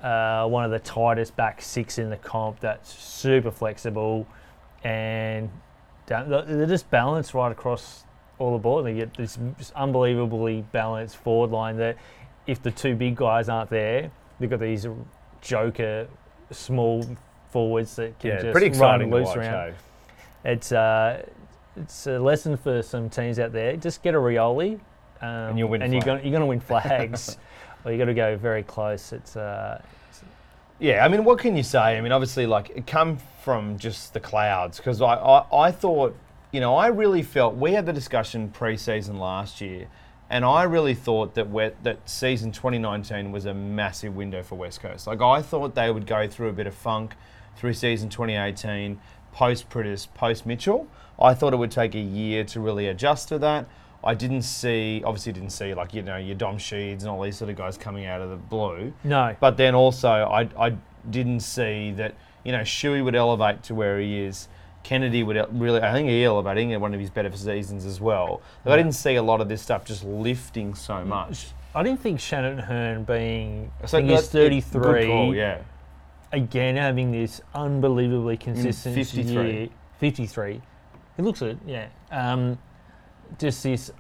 [0.03, 2.59] Uh, one of the tightest back six in the comp.
[2.61, 4.27] That's super flexible,
[4.83, 5.51] and
[6.07, 8.05] they're just balanced right across
[8.43, 8.85] all the board.
[8.87, 9.39] And they get this
[9.77, 11.97] unbelievably balanced forward line that
[12.47, 14.87] if the two big guys aren't there, they've got these
[15.41, 16.07] joker
[16.51, 17.07] small
[17.51, 19.37] forwards that can Yeah, just pretty exciting run to loose watch.
[19.39, 19.69] around.
[19.71, 19.73] eh?
[20.45, 21.25] It's uh,
[21.77, 23.77] it's a lesson for some teams out there.
[23.77, 24.75] Just get a Rioli,
[25.21, 27.39] um, And you'll win And you're going you're to win flags,
[27.85, 29.13] or you got to go very close.
[29.13, 29.81] It's uh,
[30.81, 31.97] Yeah, I mean, what can you say?
[31.97, 36.17] I mean, obviously, like it come from just the clouds because I, I, I thought,
[36.53, 39.89] you know, I really felt we had the discussion pre-season last year,
[40.31, 45.07] and I really thought that that season 2019 was a massive window for West Coast.
[45.07, 47.15] Like I thought they would go through a bit of funk
[47.57, 49.01] through season 2018,
[49.33, 50.87] post Priddis, post Mitchell.
[51.19, 53.67] I thought it would take a year to really adjust to that.
[54.05, 57.37] I didn't see, obviously, didn't see like you know your Dom Sheeds and all these
[57.37, 58.93] sort of guys coming out of the blue.
[59.05, 59.37] no.
[59.41, 60.77] But then also, I, I
[61.09, 64.49] didn't see that, you know, Shuey would elevate to where he is.
[64.83, 68.41] Kennedy would really, I think Eel about England one of his better seasons as well.
[68.65, 71.49] Like, I didn't see a lot of this stuff just lifting so much.
[71.75, 75.59] I didn't think Shannon Hurn being I So think he's that- good 33 call, yeah.
[76.33, 79.53] again having this unbelievably consistent 53.
[79.53, 79.69] year.
[79.99, 80.61] 53.
[81.17, 81.87] He looks it, yeah.
[82.11, 82.59] Um,
[83.39, 83.91] just this,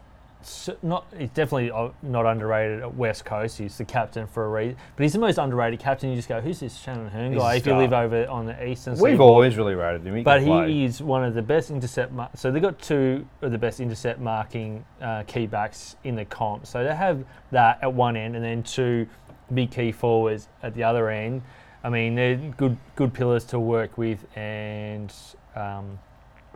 [0.83, 3.59] not he's definitely uh, not underrated at West Coast.
[3.59, 6.11] He's the captain for a reason, but he's the most underrated captain.
[6.11, 7.57] You just go, who's this Shannon Hurn guy?
[7.57, 9.03] If you live over on the eastern side?
[9.03, 9.31] We've seaboard.
[9.31, 10.17] always really rated him.
[10.17, 10.73] He But can play.
[10.73, 12.13] he is one of the best intercept.
[12.13, 16.25] Mar- so they've got two of the best intercept marking uh, key backs in the
[16.25, 16.67] comp.
[16.67, 19.07] So they have that at one end, and then two
[19.55, 21.43] big key forwards at the other end.
[21.85, 25.13] I mean, they're good good pillars to work with, and
[25.57, 25.99] um,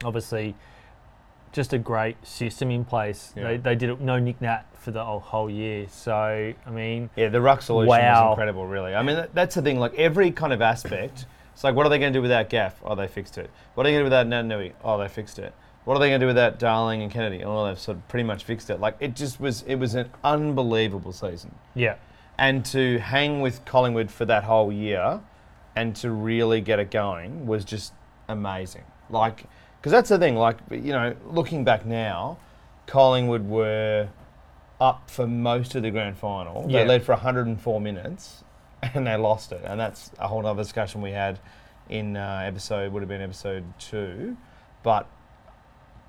[0.05, 0.55] obviously
[1.57, 3.33] just a great system in place.
[3.35, 3.45] Yeah.
[3.49, 5.87] They, they did it, no Nick Nat for the whole, whole year.
[5.91, 8.29] So I mean, Yeah, the ruck solution Wow.
[8.29, 8.95] was incredible, really.
[8.95, 9.81] I mean, that, that's the thing.
[9.81, 12.79] Like every kind of aspect, it's like, what are they going to do without Gaff?
[12.85, 13.51] Oh, they fixed it.
[13.75, 14.73] What are they going to do without Naitanui?
[14.85, 15.55] Oh, they fixed it.
[15.87, 17.43] What are they going to do without Darling and Kennedy?
[17.43, 18.79] Oh, they've sort of pretty much fixed it.
[18.79, 19.63] Like it just was.
[19.63, 21.95] It was an unbelievable season, yeah,
[22.37, 25.21] and to hang with Collingwood for that whole year,
[25.77, 27.93] and to really get it going was just
[28.29, 28.83] amazing.
[29.11, 29.45] Like,
[29.87, 30.35] because that's the thing.
[30.35, 32.39] Like, you know, looking back now,
[32.89, 34.09] Collingwood were
[34.81, 36.67] up for most of the grand final.
[36.69, 36.83] Yeah.
[36.83, 38.43] They led for 104 minutes,
[38.83, 39.61] and they lost it.
[39.65, 41.39] And that's a whole other discussion we had
[41.89, 44.37] in uh, episode would have been episode two,
[44.83, 45.09] but.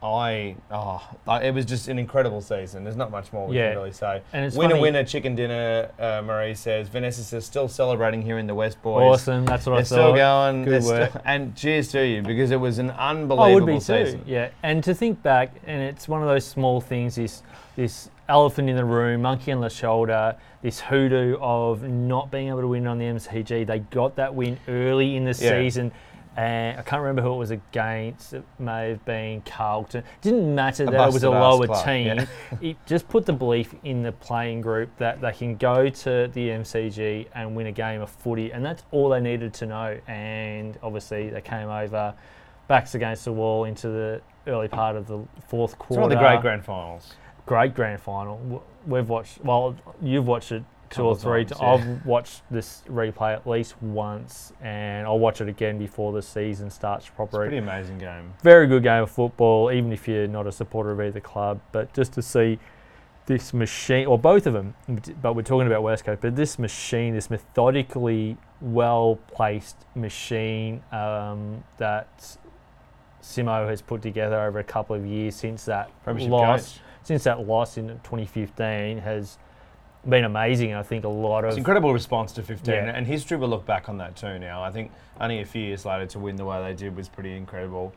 [0.02, 2.84] I oh, like, it was just an incredible season.
[2.84, 3.70] There's not much more we Yeah.
[3.70, 4.22] can really say.
[4.32, 5.90] and it's winner, funny- winner, chicken dinner.
[6.00, 9.04] Uh, Marie says Vanessa says still celebrating here in the West, boys.
[9.22, 9.46] Awesome.
[9.46, 10.64] That's what They're I still going.
[10.66, 11.22] Good They're still- work.
[11.26, 14.24] and cheers to you because it was an unbelievable I would be season.
[14.24, 14.32] too.
[14.32, 17.16] Yeah, and to think back, and it's one of those small things.
[17.16, 17.42] This
[17.76, 22.62] this elephant in the room, monkey on the shoulder, this hoodoo of not being able
[22.62, 23.66] to win on the MCG.
[23.66, 25.52] They got that win early in the Yeah.
[25.60, 25.92] season.
[26.38, 28.34] And I can't remember who it was against.
[28.34, 30.04] It may have been Carlton.
[30.22, 32.06] Didn't matter that it was a lower club, team.
[32.06, 32.26] yeah.
[32.62, 36.50] it just put the belief in the playing group that they can go to the
[36.50, 40.00] MCG and win a game of footy, and that's all they needed to know.
[40.08, 42.14] And obviously, they came over,
[42.68, 46.02] backs against the wall into the early part of the fourth It's quarter.
[46.02, 47.16] one of the great grand finals.
[47.48, 48.64] great grand final.
[48.86, 49.44] We've watched.
[49.44, 51.46] Well, you've watched it two or three.
[51.46, 51.72] times, ti- yeah.
[51.74, 56.70] I've watched this replay at least once, and I'll watch it again before the season
[56.70, 58.34] starts It's a properly pretty amazing game.
[58.44, 61.60] very good game of football, even if you're not a supporter of either club.
[61.72, 62.60] But just to see
[63.26, 64.74] this machine, or both of them,
[65.22, 71.64] but we're talking about West Coast, but this machine, this methodically well placed machine um,
[71.78, 72.38] that
[73.22, 76.82] Simo has put together over a couple of years since that Premiership loss, coach.
[77.04, 79.38] since that loss in 2015 has
[80.10, 80.74] been amazing.
[80.74, 82.92] I think a lot It's of incredible response to 15, Yeah.
[82.96, 84.40] and history will look back on that too.
[84.40, 87.10] Now, I think only a few years later to win the way they did was
[87.10, 87.94] pretty incredible.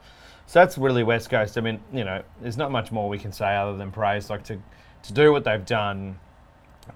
[0.46, 1.56] So that's really West Coast.
[1.56, 4.28] I mean, you know, there's not much more we can say other than praise.
[4.30, 4.58] Like to
[5.02, 6.18] to do what they've done,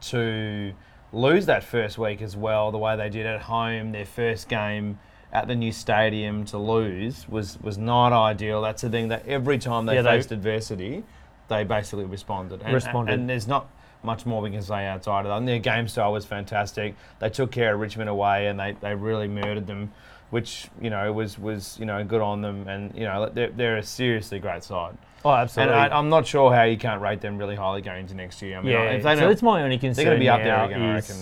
[0.02, 0.72] to
[1.12, 4.98] lose that first week as well, the way they did at home, their first game
[5.32, 8.60] at the new stadium to lose was was not ideal.
[8.62, 11.04] That's the thing that every time they Yeah, they- faced adversity,
[11.48, 12.60] they basically responded.
[12.62, 13.12] And, Responded.
[13.14, 13.68] and there's not
[14.04, 15.36] much more we can say outside of that.
[15.38, 16.94] And their game style was fantastic.
[17.18, 19.92] They took care of Richmond away and they, they really murdered them,
[20.30, 22.68] which you know was was you know good on them.
[22.68, 24.96] And you know they're, they're a seriously great side.
[25.24, 25.74] oh, absolutely.
[25.74, 28.42] And I, I'm not sure how you can't rate them really highly going into next
[28.42, 28.58] year.
[28.58, 30.04] I mean, yeah, if they so that's my only concern.
[30.04, 31.16] they're going to be up there again, I reckon.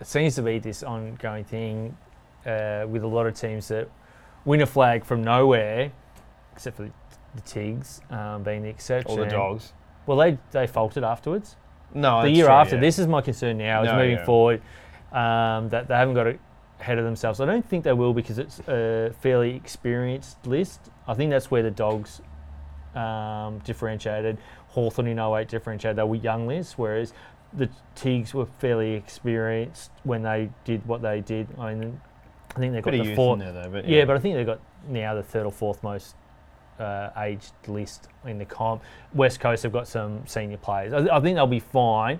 [0.00, 1.96] it seems to be this ongoing thing
[2.46, 3.88] uh, with a lot of teams that
[4.44, 5.92] win a flag from nowhere,
[6.52, 6.92] except for the,
[7.44, 9.10] Tigs um, being the exception.
[9.10, 9.72] All the dogs.
[10.06, 11.56] Well, they they faltered afterwards.
[11.94, 12.80] No, the year true, after, yeah.
[12.80, 13.82] this is my concern now.
[13.82, 14.24] Is No, moving yeah.
[14.24, 14.62] forward
[15.12, 16.26] um, that they haven't got
[16.80, 17.40] ahead of themselves.
[17.40, 20.90] I don't think they will because it's a fairly experienced list.
[21.06, 22.20] I think that's where the Dogs
[22.94, 24.38] um, differentiated.
[24.68, 25.96] Hawthorn in 08 differentiated.
[25.96, 27.12] They were young lists, whereas
[27.52, 31.46] the Tigs were fairly experienced when they did what they did.
[31.58, 32.00] I mean,
[32.56, 33.38] I think they got the fourth.
[33.38, 33.70] there though.
[33.70, 36.16] But Yeah, but I think they've got now the third or fourth most
[36.78, 38.82] uh, aged list in the comp.
[39.12, 40.92] West Coast have got some senior players.
[40.92, 42.18] I, I think they'll be fine.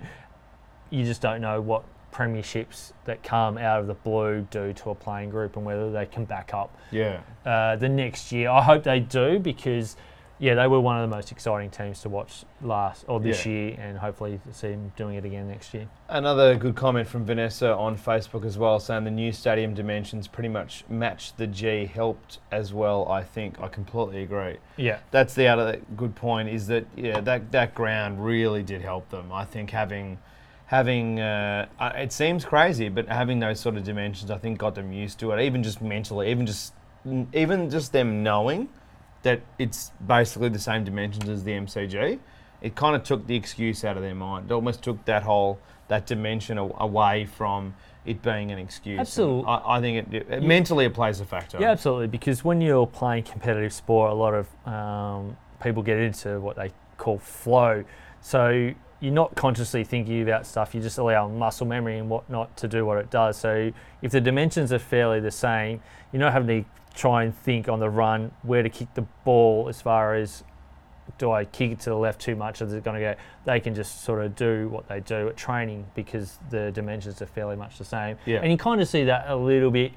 [0.89, 1.83] You just don't know what
[2.15, 6.05] premierships that come out of the blue do to a playing group and whether they
[6.05, 7.19] can back up yeah.
[7.45, 8.49] uh, the next year.
[8.49, 9.97] I hope they do because,
[10.37, 13.51] yeah, they were one of the most exciting teams to watch last or this Yeah.
[13.51, 15.87] year, and hopefully see them doing it again next year.
[16.09, 20.49] Another good comment from Vanessa on Facebook as well, saying the new stadium dimensions pretty
[20.49, 21.85] much match the G.
[21.85, 23.61] Helped as well, I think.
[23.61, 24.57] I completely agree.
[24.77, 29.09] Yeah, That's the other good point is that yeah that that ground really did help
[29.09, 29.31] them.
[29.31, 30.17] I think having
[30.67, 34.75] having uh, uh, it seems crazy, but having those sort of dimensions, I think got
[34.75, 35.41] them used to it.
[35.45, 36.73] Even just mentally, even just
[37.33, 38.67] even just them knowing
[39.25, 42.19] that it's basically the same dimensions as the MCG.
[42.61, 44.49] It kind of took the excuse out of their mind.
[44.49, 48.99] It almost took that whole that dimension a- away from it being an excuse.
[48.99, 51.57] And Absolute- I, I think it, it mentally it plays a factor.
[51.59, 52.07] Yeah, absolutely.
[52.07, 56.71] Because when you're playing competitive sport, a lot of um, people get into what they
[56.97, 57.83] call flow.
[58.21, 60.75] So you're not consciously thinking about stuff.
[60.75, 63.37] You just allow muscle memory and whatnot to do what it does.
[63.37, 63.71] So
[64.03, 67.79] if the dimensions are fairly the same, you're not having to try and think on
[67.79, 70.43] the run where to kick the ball as far as
[71.17, 72.61] do I kick it to the left too much?
[72.61, 73.15] or Is it going to go?
[73.45, 77.27] They can just sort of do what they do at training because the dimensions are
[77.27, 78.17] fairly much the same.
[78.25, 78.39] Yeah.
[78.41, 79.91] And you kind of see that a little bit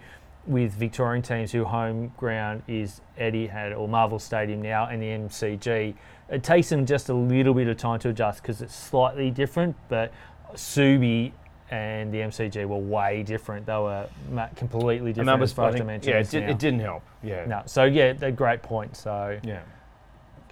[0.47, 5.95] with Victorian teams who home ground is Etihad or Marvel Stadium now and the MCG.
[6.31, 9.77] It takes them just a little bit of time to adjust because it's slightly different,
[9.89, 10.13] but
[10.55, 11.33] Subi
[11.71, 13.67] and the MCG were way different.
[13.67, 16.07] They were ma- completely and different that was as far as dimensions.
[16.09, 17.03] yeah, it, did, it didn't help.
[17.23, 18.97] Yeah, No, so yeah, they're great point.
[18.97, 19.61] So yeah.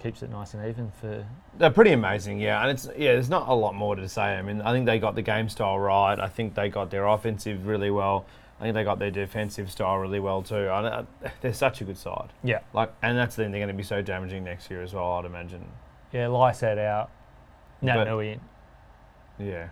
[0.01, 1.25] keeps it nice and even for
[1.57, 3.13] They're pretty amazing, yeah, and it's yeah.
[3.13, 4.21] There's not a lot more to say.
[4.37, 6.19] I mean, I think they got the game style right.
[6.19, 8.25] I think they got their offensive really well.
[8.59, 10.55] I think they got their defensive style really well too.
[10.67, 11.05] I, I,
[11.41, 12.29] they're such a good side.
[12.43, 13.51] yeah, Like, and that's the thing.
[13.51, 15.13] They're going to be so damaging next year as well.
[15.13, 15.63] I'd imagine.
[16.11, 16.27] yeah.
[16.27, 17.11] Lycett out.
[17.83, 18.39] No, But- no, in.
[19.39, 19.67] Yeah,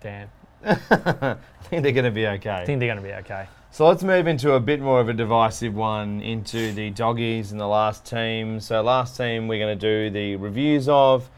[0.00, 0.30] Damn.
[0.64, 2.50] I think they're going to be okay.
[2.50, 3.48] I think they're going to be okay.
[3.72, 7.60] So let's move into a bit more of a divisive one into the doggies and
[7.60, 8.58] the last team.
[8.58, 11.30] So last team we're going to do the reviews of.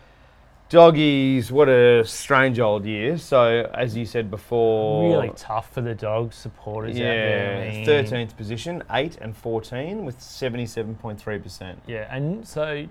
[0.70, 3.18] Doggies, what a strange old year.
[3.18, 7.58] So as you said before, Really tough for the dog supporters out there.
[7.58, 11.78] I Yeah, thirteenth position, eight and fourteen with seventy-seven point three percent.
[11.86, 12.86] Yeah, and so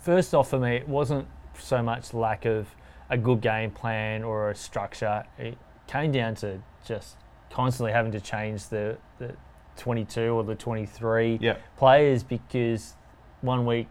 [0.00, 1.26] first off for me, it wasn't
[1.58, 2.68] so much lack of
[3.10, 5.24] a good game plan or a structure.
[5.38, 7.16] It came down to just
[7.50, 9.34] constantly having to change the, the
[9.76, 12.94] 22 or the 23 Yeah, players because
[13.40, 13.88] one week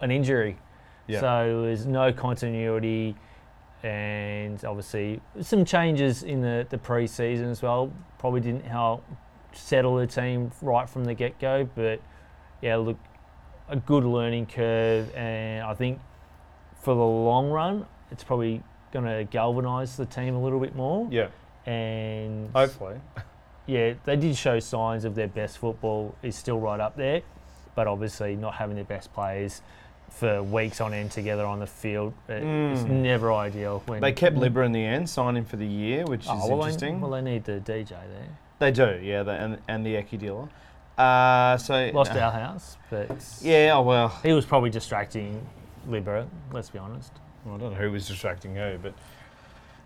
[0.00, 0.58] an injury.
[1.06, 3.16] yeah, So there's no continuity
[3.82, 7.92] and obviously some changes in the, the pre-season as well.
[8.18, 9.04] Probably didn't help
[9.52, 12.00] settle the team right from the get-go, but
[12.60, 12.98] yeah, look,
[13.68, 15.98] a good learning curve and I think
[16.80, 21.08] for the long run, it's probably going to galvanise the team a little bit more.
[21.10, 21.28] yeah.
[21.64, 22.96] And Hopefully,
[23.66, 27.22] yeah, they did show signs of their best football is still right up there,
[27.74, 29.62] but obviously not having their best players
[30.10, 32.88] for weeks on end together on the field, it- it's Mm.
[33.02, 33.82] never ideal.
[33.86, 36.58] When they kept Libba in the end, signing for the year, which Oh, is well,
[36.58, 36.96] interesting.
[36.96, 38.28] They, well, they need the DJ there.
[38.58, 40.48] they do, yeah, they, and and the Eki dealer.
[40.98, 45.46] Uh, so Lost uh, Dahlhaus, but Yeah, oh well, he was probably distracting
[45.88, 46.26] Libba.
[46.52, 47.12] Let's be honest.
[47.46, 48.94] I don't know who was distracting who, but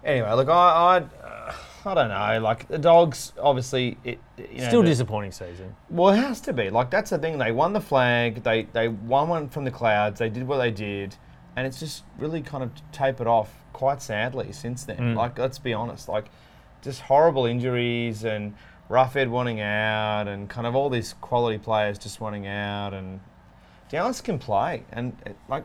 [0.04, 2.40] anyway, look, I, I, uh, I don't know.
[2.40, 5.74] Like the dogs, obviously, it you know, Still the- disappointing season.
[5.90, 6.70] Well, it has to be.
[6.70, 7.38] Like that's the thing.
[7.38, 8.42] They won the flag.
[8.42, 10.18] They they won one from the clouds.
[10.18, 11.16] They did what they did,
[11.56, 14.98] and it's just really kind of tapered off quite sadly since then.
[14.98, 15.16] Mm.
[15.16, 16.08] Like let's be honest.
[16.08, 16.26] Like
[16.82, 18.54] just horrible injuries and
[18.90, 23.20] Roughead wanting out, and kind of all these quality players just wanting out, and
[23.88, 25.64] Dallas can play, and it, like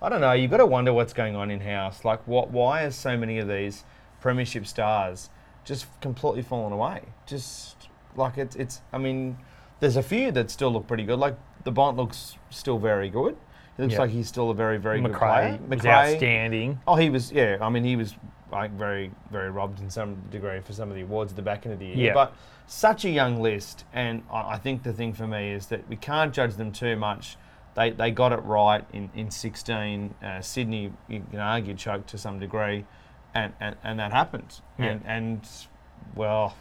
[0.00, 0.32] I don't know.
[0.32, 2.04] You've got to wonder what's going on in house.
[2.04, 2.50] Like what?
[2.50, 3.84] Why is so many of these
[4.20, 5.30] premiership stars
[5.64, 7.02] just completely fallen away?
[7.26, 8.80] Just like it's it's.
[8.92, 9.38] I mean,
[9.80, 11.18] there's a few that still look pretty good.
[11.18, 13.36] Like the Bont looks still very good.
[13.76, 14.00] He looks Yeah.
[14.00, 15.58] like he's still a very very good Macrae player.
[15.68, 16.80] was outstanding.
[16.86, 17.32] Oh, he was.
[17.32, 18.14] Yeah, I mean, he was
[18.52, 21.66] like very very robbed in some degree for some of the awards at the back
[21.66, 21.96] end of the year.
[21.96, 22.14] Yeah.
[22.14, 22.34] But
[22.66, 26.32] such a young list, and I think the thing for me is that we can't
[26.32, 27.36] judge them too much.
[27.78, 30.12] They, they got it right in, in 16.
[30.20, 32.84] Uh, Sydney, you can argue, choked to some degree,
[33.36, 34.60] and, and, and that happened.
[34.80, 34.86] Yeah.
[34.86, 35.48] And, and,
[36.16, 36.56] well,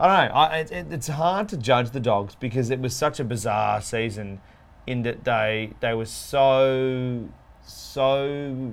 [0.00, 0.34] I don't know.
[0.34, 3.82] I, it, it, it's hard to judge the Dogs because it was such a bizarre
[3.82, 4.40] season
[4.86, 7.28] in that they, they were so,
[7.62, 8.72] so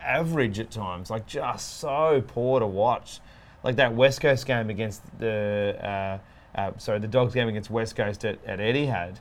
[0.00, 3.18] average at times, like just so poor to watch.
[3.64, 7.96] Like that West Coast game against the, uh, uh, sorry, the Dogs game against West
[7.96, 9.16] Coast at, at Etihad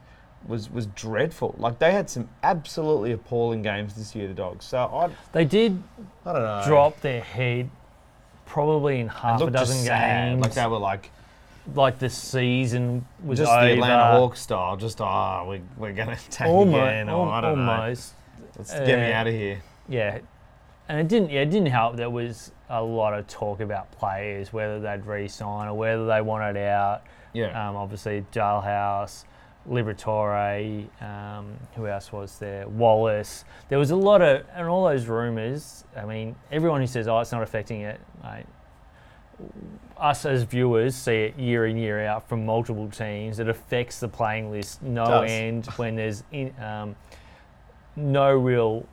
[0.47, 1.55] was was dreadful.
[1.57, 4.65] Like they had some absolutely appalling games this year, the Dogs.
[4.65, 5.81] So I, They did
[6.25, 6.63] I don't know.
[6.65, 7.69] drop their head
[8.45, 10.29] probably in half a looked just dozen sad.
[10.31, 10.41] games.
[10.43, 11.11] Like they were like
[11.75, 13.65] like the season was just over.
[13.65, 14.75] the Atlanta Hawks style.
[14.77, 17.09] Just oh, we we're gonna take Almost, again.
[17.09, 17.71] Or, I don't know.
[17.71, 18.13] almost.
[18.57, 19.61] Let's get me Uh, out of here.
[19.87, 20.19] Yeah,
[20.87, 21.29] and it didn't.
[21.29, 21.95] Yeah, it didn't help.
[21.95, 26.57] There was a lot of talk about players, whether they'd re-sign or whether they wanted
[26.57, 27.01] out.
[27.33, 27.69] Yeah.
[27.69, 29.25] Um, obviously, Dahlhaus,
[29.67, 32.67] Liberatore, um, who else was there?
[32.67, 33.45] Wallace.
[33.67, 35.83] There was a lot of, and all those rumours.
[35.95, 38.45] I mean, everyone who says, "Oh, it's not affecting it," mate.
[39.97, 43.39] us as viewers see it year in year out from multiple teams.
[43.39, 45.31] It affects the playing list no Does.
[45.31, 46.95] end when there's in, um,
[47.95, 48.85] no real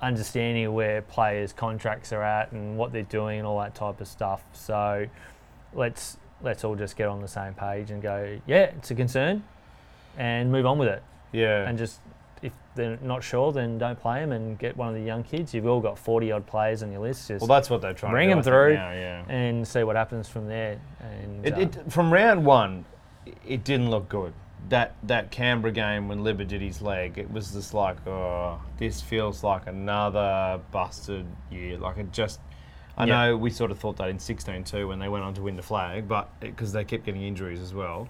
[0.00, 4.00] understanding of where players' contracts are at and what they're doing and all that type
[4.00, 4.44] of stuff.
[4.52, 5.06] So
[5.72, 9.42] let's let's all just get on the same page and go, yeah, it's a concern,
[10.18, 11.02] and move on with it.
[11.32, 11.66] Yeah.
[11.66, 12.00] And just
[12.42, 15.54] if they're not sure, then don't play them and get one of the young kids.
[15.54, 17.28] You've all got forty odd players on your list.
[17.28, 18.42] Just well, that's what they're trying bring to do.
[18.42, 19.24] them through now, yeah.
[19.28, 20.78] and see what happens from there.
[21.00, 22.84] And It, uh, it, from round one,
[23.46, 24.32] it didn't look good.
[24.68, 29.00] That that Canberra game when Libba did his leg, it was just like, oh, this
[29.00, 31.78] feels like another busted year.
[31.78, 32.38] Like it just,
[32.96, 33.14] I Yeah.
[33.30, 35.56] know we sort of thought that in 16 too when they went on to win
[35.56, 38.08] the flag, but because they kept getting injuries as well.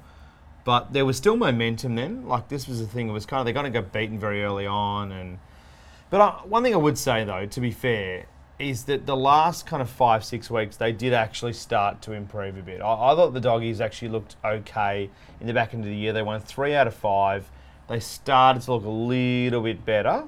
[0.69, 2.29] But there was still momentum then.
[2.29, 3.09] Like this was the thing.
[3.09, 5.39] It was kind of they got to get beaten very early on, and
[6.11, 8.27] but I, one thing I would say though, to be fair,
[8.59, 12.59] is that the last kind of five six weeks they did actually start to improve
[12.59, 12.83] a bit.
[12.83, 15.09] I, I thought the doggies actually looked okay
[15.41, 16.13] in the back end of the year.
[16.13, 17.51] They won three out of five.
[17.89, 20.25] They started to look a little bit better,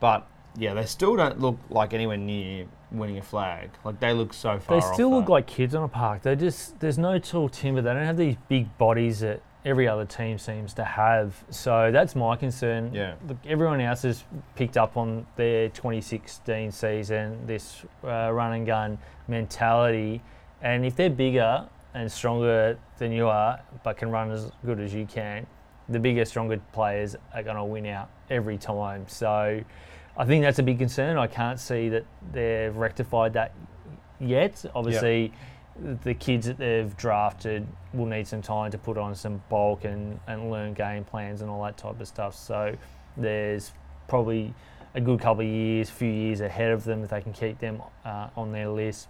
[0.00, 0.26] but
[0.56, 3.70] yeah, they still don't look like anywhere near winning a flag.
[3.84, 4.80] Like they look so far.
[4.80, 5.30] they still look that.
[5.32, 6.22] like kids on a park.
[6.22, 7.80] They just there's no tall timber.
[7.80, 11.44] They don't have these big bodies that every other team seems to have.
[11.50, 12.92] So that's my concern.
[12.94, 13.14] Yeah.
[13.28, 14.24] Look, everyone else has
[14.56, 18.98] picked up on their 2016 season, this uh, run and gun
[19.28, 20.22] mentality,
[20.62, 24.94] and if they're bigger and stronger than you are, but can run as good as
[24.94, 25.46] you can,
[25.90, 29.06] the bigger, stronger players are going to win out every time.
[29.06, 29.62] So.
[30.20, 31.16] I think that's a big concern.
[31.16, 33.54] I can't see that they've rectified that
[34.18, 34.64] yet.
[34.74, 35.32] Obviously,
[36.02, 40.18] the kids that they've drafted will need some time to put on some bulk and,
[40.26, 42.34] and learn game plans and all that type of stuff.
[42.34, 42.74] So
[43.16, 43.72] there's
[44.08, 44.52] probably
[44.94, 47.82] a good couple of years, few years ahead of them if they can keep them
[48.04, 49.08] uh, on their list.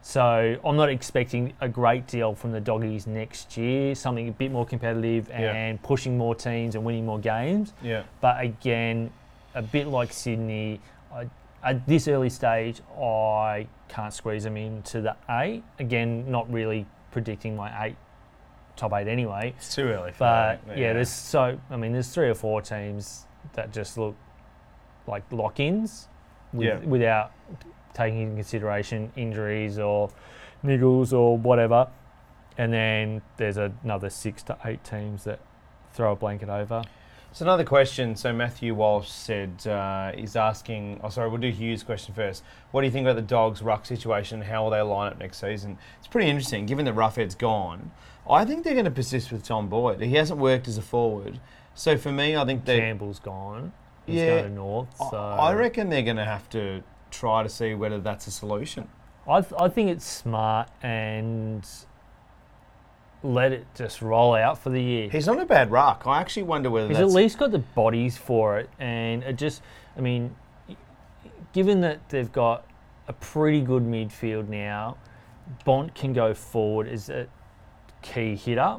[0.00, 3.94] So I'm not expecting a great deal from the doggies next year.
[3.94, 5.52] Something a bit more competitive Yeah.
[5.52, 7.72] and pushing more teams and winning more games.
[7.82, 8.04] Yeah.
[8.20, 9.10] But again,
[9.54, 10.80] a bit like Sydney,
[11.12, 11.28] I,
[11.62, 15.62] at this early stage, I can't squeeze them into the eight.
[15.78, 17.96] Again, not really predicting my eight,
[18.76, 19.54] top eight anyway.
[19.56, 20.12] It's too early.
[20.12, 23.96] For But that, yeah, there's so I mean, there's three or four teams that just
[23.98, 24.14] look
[25.06, 26.08] like lock-ins
[26.52, 26.78] with, Yeah.
[26.80, 27.32] without
[27.94, 30.10] taking into consideration injuries or
[30.64, 31.88] niggles or whatever.
[32.58, 35.40] And then there's another six to eight teams that
[35.92, 36.82] throw a blanket over.
[37.32, 38.16] So another question.
[38.16, 41.00] So Matthew Walsh said uh, is asking.
[41.04, 41.28] Oh, sorry.
[41.28, 42.42] We'll do Hugh's question first.
[42.72, 44.40] What do you think about the Dogs' ruck situation?
[44.42, 45.78] How will they line up next season?
[45.98, 47.90] It's pretty interesting, given that Roughead's gone.
[48.28, 50.00] I think they're going to persist with Tom Boyd.
[50.00, 51.38] He hasn't worked as a forward.
[51.74, 52.78] So for me, I think they.
[52.80, 53.72] Campbell's gone.
[54.06, 54.88] He's Yeah, going North.
[55.00, 58.30] I- So I reckon they're going to have to try to see whether that's a
[58.30, 58.88] solution.
[59.28, 61.62] I, th- I think it's smart and
[63.22, 65.08] let it just roll out for the year.
[65.10, 66.02] He's not a bad ruck.
[66.06, 69.62] I actually wonder whether He's at least got the bodies for it, and it just,
[69.96, 70.36] I mean,
[71.52, 72.66] given that they've got
[73.08, 74.96] a pretty good midfield now,
[75.64, 77.26] Bont can go forward as a
[78.02, 78.76] key hitter,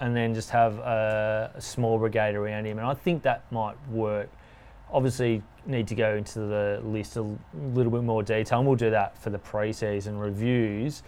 [0.00, 3.76] and then just have a, a small brigade around him, and I think that might
[3.88, 4.28] work.
[4.90, 7.22] Obviously, need to go into the list a
[7.72, 11.02] little bit more detail, and we'll do that for the pre-season reviews.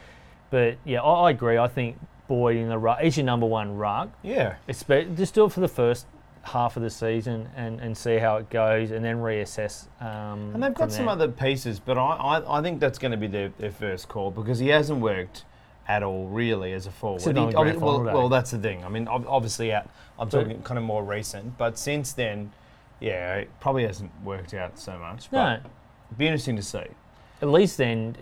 [0.51, 1.59] But yeah, I, I agree.
[1.59, 1.99] I think
[2.29, 4.11] Boyd in the ruck is your number one ruck.
[4.23, 4.57] yeah.
[4.69, 6.07] Espe- just do it for the first
[6.43, 9.87] half of the season and, and see how it goes and then reassess.
[10.01, 11.13] Um, And they've got some there.
[11.15, 14.31] other pieces, but I, I, I think that's going to be their, their first call
[14.31, 15.45] because he hasn't worked
[15.89, 17.23] at all really as a forward.
[17.23, 18.85] He- grand obvi- well, well, that's the thing.
[18.85, 22.53] I mean, obviously, out, I'm But- talking kind of more recent, but since then,
[23.01, 25.31] yeah, it probably hasn't worked out so much.
[25.33, 25.71] No, But
[26.09, 26.85] it'd be interesting to see.
[27.43, 28.17] at least then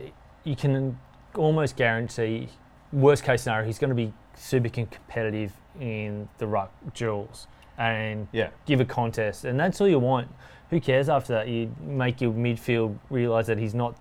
[0.45, 0.99] you can
[1.37, 2.49] almost guarantee,
[2.97, 7.47] worst case scenario, he's going to be super competitive in the ruck duels
[7.79, 9.45] and Yeah, give a contest.
[9.45, 10.29] And that's all you want.
[10.71, 11.49] Who cares after that?
[11.49, 13.95] You make your midfield realise that he's not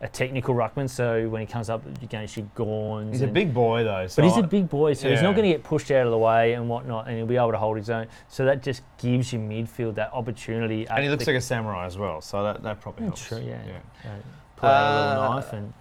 [0.00, 3.12] a technical ruckman, so when he comes up against your Gawns.
[3.12, 4.06] he's a big boy though.
[4.08, 6.04] So But he's I- a big boy, so he's not going to get pushed out
[6.04, 8.06] of the way and whatnot, and he'll be able to hold his own.
[8.28, 10.86] So that just gives your midfield that opportunity.
[10.88, 13.24] and he looks like a samurai as well, so that, that probably helps.
[13.26, 13.62] true, yeah.
[13.66, 14.10] yeah.
[14.10, 14.14] Uh,
[14.56, 15.72] pull out a little Uh, knife and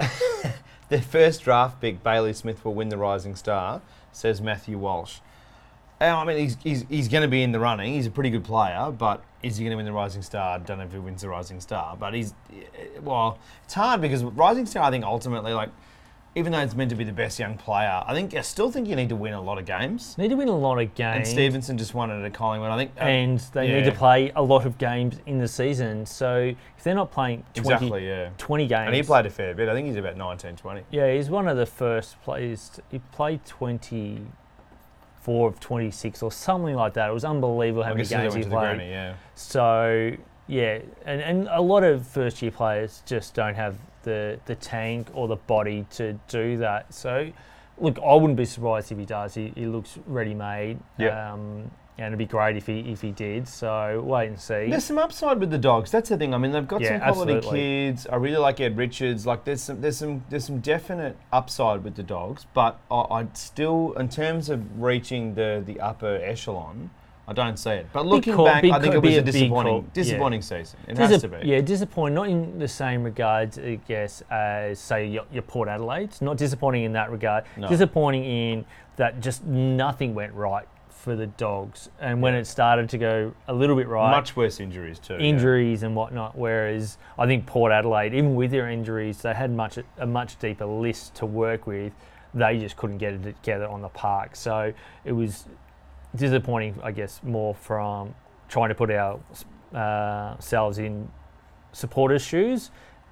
[0.88, 3.82] Their first draft pick, Bailey Smith, will win the Rising Star,
[4.12, 5.18] says Matthew Walsh.
[6.00, 7.92] Uh, I mean, he's, he's, he's going to be in the running.
[7.92, 10.54] He's a pretty good player, but is he going to win the Rising Star?
[10.54, 12.34] I don't know if he wins the Rising Star, but he's,
[13.02, 15.70] well, it's hard because Rising Star, I think ultimately, like,
[16.34, 18.86] even though it's meant to be the best young player, I think I still think
[18.86, 20.16] you need to win a lot of games.
[20.18, 21.16] Need to win a lot of games.
[21.16, 22.70] And Stephenson just won it at Collingwood.
[22.70, 22.92] I think.
[22.96, 26.06] uh, and they need to play a lot of games in the season.
[26.06, 28.30] So if they're not playing 20, exactly, yeah.
[28.38, 29.68] 20 games, And he played a fair bit.
[29.68, 30.82] I think he's about 19, 20.
[30.90, 32.78] yeah, he's one of the first players.
[32.90, 37.10] He played 24 of 26 or something like that.
[37.10, 38.76] It was unbelievable how I many guess he went games he played.
[38.76, 39.14] granny, yeah.
[39.34, 40.12] So
[40.46, 45.08] yeah, and, and a lot of first year players just don't have the the tank
[45.14, 46.92] or the body to do that.
[46.92, 47.30] So
[47.78, 49.34] look, I wouldn't be surprised if he does.
[49.34, 50.78] He, he looks ready made.
[50.98, 51.32] Yeah.
[51.32, 51.70] Um,
[52.00, 53.48] and it'd be great if he if he did.
[53.48, 54.70] So wait and see.
[54.70, 55.90] There's some upside with the dogs.
[55.90, 56.32] That's the thing.
[56.32, 57.58] I mean, they've got Yeah, some quality absolutely.
[57.60, 58.06] kids.
[58.06, 59.26] I really like Ed Richards.
[59.26, 62.46] Like, there's some, there's some, there's some definite upside with the dogs.
[62.54, 66.90] But I, I'd still, in terms of reaching the the upper echelon,
[67.28, 67.86] I don't see it.
[67.92, 69.92] But looking call- back, I think it was a a disappointing, call, yeah.
[69.92, 70.78] disappointing season.
[70.88, 71.46] It Dis- has to be.
[71.46, 72.14] Yeah, disappointing.
[72.14, 76.10] Not in the same regards, I guess, as say your, your Port Adelaide.
[76.22, 77.44] Not disappointing in that regard.
[77.58, 77.68] No.
[77.68, 78.64] Disappointing in
[78.96, 82.40] that just nothing went right for the dogs, and when Yeah.
[82.40, 85.14] it started to go a little bit right, Much worse injuries too.
[85.14, 85.20] yeah.
[85.20, 86.36] injuries and whatnot.
[86.36, 90.66] Whereas I think Port Adelaide, even with their injuries, they had much a much deeper
[90.66, 91.92] list to work with.
[92.34, 94.34] They just couldn't get it together on the park.
[94.34, 94.72] So
[95.04, 95.46] it was
[96.14, 98.14] disappointing, I guess, more from
[98.48, 99.20] trying to put our
[99.74, 101.08] uh, selves in
[101.72, 102.70] supporters' shoes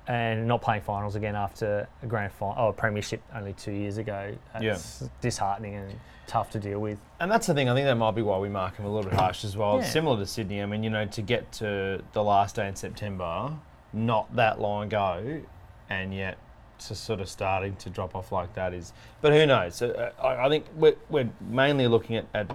[0.09, 3.99] and not playing finals again after a grand final, oh, a premiership only two years
[3.99, 4.35] ago.
[4.61, 4.75] Yeah.
[4.75, 5.95] It's disheartening and
[6.27, 6.99] tough to deal with.
[7.21, 7.69] And that's the thing.
[7.69, 9.79] I think that might be why we mark him a little bit harsh as well.
[9.79, 9.85] Yeah.
[9.85, 10.63] Similar to Sydney.
[10.63, 13.53] I mean, you know, to get to the last day in September,
[13.93, 15.41] not that long ago,
[15.91, 16.39] and yet
[16.79, 18.93] to sort of starting to drop off like that is.
[19.23, 19.83] But who knows?
[19.83, 22.51] Uh, I, I think we're, we're mainly looking at, at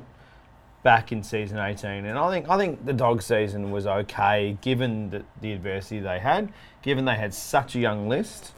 [0.83, 5.09] back in season 18, and I think I think the dog season was okay given
[5.11, 6.51] the, the adversity they had,
[6.81, 8.53] given they had such a young list.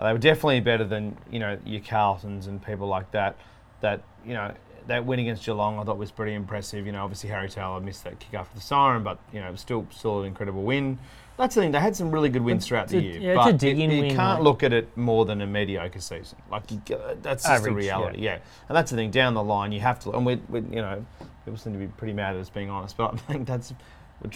[0.00, 3.36] Uh, They were definitely better than you know your Carltons and people like that.
[3.80, 4.52] That you know
[4.88, 6.84] that win against Geelong I thought was pretty impressive.
[6.86, 9.52] You know, obviously Harry Taylor missed that kick after the siren, but you know it
[9.52, 10.98] was still still an incredible win.
[11.38, 11.72] That's the thing.
[11.72, 13.90] They had some really good wins throughout the a- year, yeah, it's a but dig-in
[13.90, 16.36] you, you win, can't like- look at it more than a mediocre season.
[16.50, 16.82] Like you,
[17.22, 18.20] that's just the Average, reality.
[18.20, 18.38] Yeah.
[18.68, 19.10] and that's the thing.
[19.10, 20.10] Down the line, you have to.
[20.12, 21.04] And we, we you know,
[21.44, 23.72] people seem to be pretty mad at us being honest, but I think that's.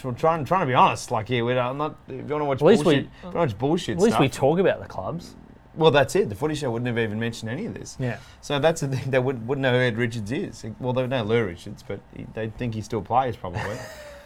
[0.03, 1.13] We're trying, trying to be honest.
[1.13, 1.97] Like, yeah, we're not.
[2.09, 4.21] If you want to watch At least we- bullshit, wanna watch bullshit At least stuff.
[4.21, 5.37] we talk about the clubs.
[5.77, 6.29] Well, that's it.
[6.29, 7.97] The footy show wouldn't have even mentioned any of this.
[8.01, 8.19] Yeah.
[8.41, 9.11] So that's the thing.
[9.11, 10.65] They would, wouldn't know who Ed Richards is.
[10.81, 13.77] Well, they would know Lou Richards, but he, they think he still plays probably.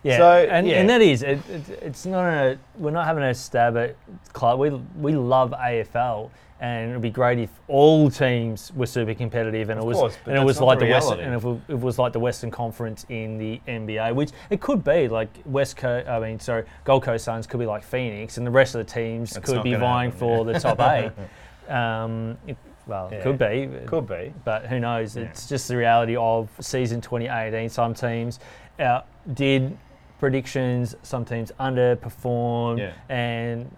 [0.02, 0.80] Yeah, So, and, yeah.
[0.80, 3.96] and that is it, it, it's not a we're not having a stab at
[4.32, 4.60] club.
[4.60, 6.30] We we love AFL,
[6.60, 10.18] and it'd be great if all teams were super competitive, and Of it was course,
[10.26, 12.50] and it was like the the Western, and if it, it was like the Western
[12.50, 16.08] Conference in the NBA, which it could be like West Coast.
[16.08, 18.92] I mean, sorry, Gold Coast Suns could be like Phoenix, and the rest of the
[18.92, 20.52] teams That's could be vying happen, for yeah.
[20.52, 21.12] the top eight.
[21.68, 23.18] Um, it, well, Yeah.
[23.18, 23.86] it could be.
[23.86, 24.32] Could be.
[24.44, 25.16] but who knows?
[25.16, 25.24] Yeah.
[25.24, 27.68] It's just the reality of season 2018.
[27.68, 28.38] Some teams
[28.78, 29.00] uh,
[29.34, 29.76] did
[30.18, 32.92] predictions, some teams underperformed, Yeah.
[33.08, 33.70] and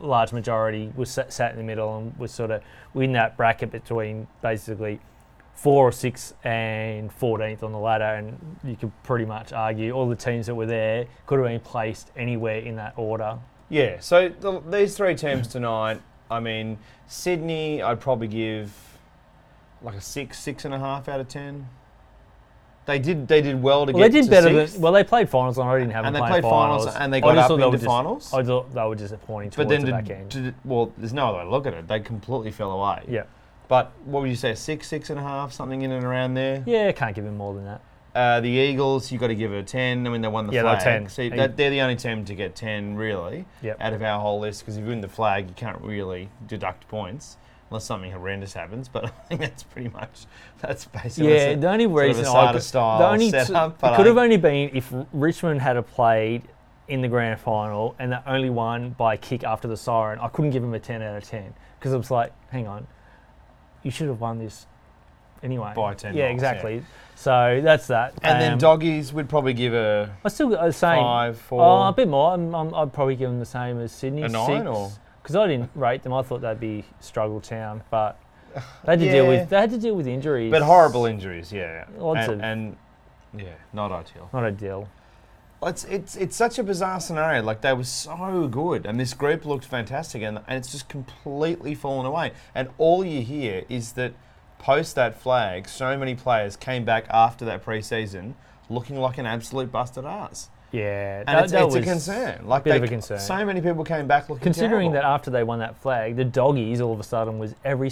[0.00, 2.62] large majority was sat, sat in the middle and was sort of
[2.94, 5.00] in that bracket between basically
[5.54, 8.04] four or six and 14th on the ladder.
[8.04, 11.60] And you could pretty much argue all the teams that were there could have been
[11.60, 13.38] placed anywhere in that order.
[13.68, 13.96] Yeah.
[14.00, 16.00] So the, these three teams tonight.
[16.30, 17.82] I mean, Sydney.
[17.82, 18.72] I'd probably give
[19.82, 21.68] like a six, six and a half out of ten.
[22.84, 23.28] They did.
[23.28, 24.92] They did well to Well, they did to better sixth, than well.
[24.92, 27.38] They played finals, and I didn't have and they played finals, finals, and they got
[27.38, 28.34] up into dis- finals.
[28.34, 30.28] I thought they were disappointing but towards then, the did, back end.
[30.30, 31.86] did- well, there's no other way to look at it.
[31.86, 33.02] They completely fell away.
[33.08, 33.22] yeah,
[33.68, 34.54] But what would you say?
[34.56, 36.64] Six, six and a half, something in and around there.
[36.66, 37.80] yeah, can't give him more than that.
[38.14, 40.04] Uh, the Eagles, you got to give it a ten.
[40.06, 40.80] I mean, they won the Yeah, flag.
[40.80, 41.08] 10.
[41.08, 43.76] See, They- that, they're the only team to get ten, really, Yep.
[43.80, 44.60] out of our whole list.
[44.62, 47.36] Because if you win the flag, you can't really deduct points
[47.72, 48.88] unless something horrendous happens.
[48.88, 50.26] But I think that's pretty much
[50.60, 53.72] that's basically Yeah, the only sort of a reason I could, style the only setup,
[53.72, 56.42] it but could have only been if Richmond had a played
[56.88, 60.18] in the grand final and they only won by a kick after the siren.
[60.20, 62.86] I couldn't give him a ten out of ten because it was like, hang on,
[63.82, 64.66] you should have won this
[65.42, 65.72] anyway.
[65.74, 66.84] By 10 Yeah, exactly.
[67.14, 68.14] So that's that.
[68.22, 71.02] And then Um, doggies would probably give a I still got the same.
[71.02, 71.62] five, four.
[71.62, 72.32] Oh, a bit more.
[72.34, 74.22] I'm, I'm, I'd probably give them the same as Sydney.
[74.22, 74.90] A nine or?
[75.22, 76.12] Because I didn't rate them.
[76.12, 78.18] I thought they'd be struggle town, but
[78.84, 79.28] they had to deal Yeah.
[79.40, 80.50] with they had to deal with injuries.
[80.50, 81.84] but horrible injuries, yeah.
[81.96, 82.76] Lots and, of- and
[83.36, 84.28] yeah, not ideal.
[84.32, 84.88] Not ideal.
[85.64, 87.40] It's, it's it's such a bizarre scenario.
[87.42, 91.76] Like they were so good, and this group looked fantastic, and, and it's just completely
[91.76, 92.32] fallen away.
[92.52, 94.12] And all you hear is that
[94.58, 98.34] post that flag, so many players came back after that pre-season
[98.68, 100.50] looking like an absolute busted ass.
[100.72, 102.46] Yeah, And that, it's, that it's a concern.
[102.46, 103.20] Like bit they, of a concern.
[103.20, 106.80] So many people came back looking Considering that after they won that flag, the doggies
[106.80, 107.90] all of a sudden was every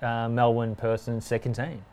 [0.00, 1.84] uh, Melbourne person's second team.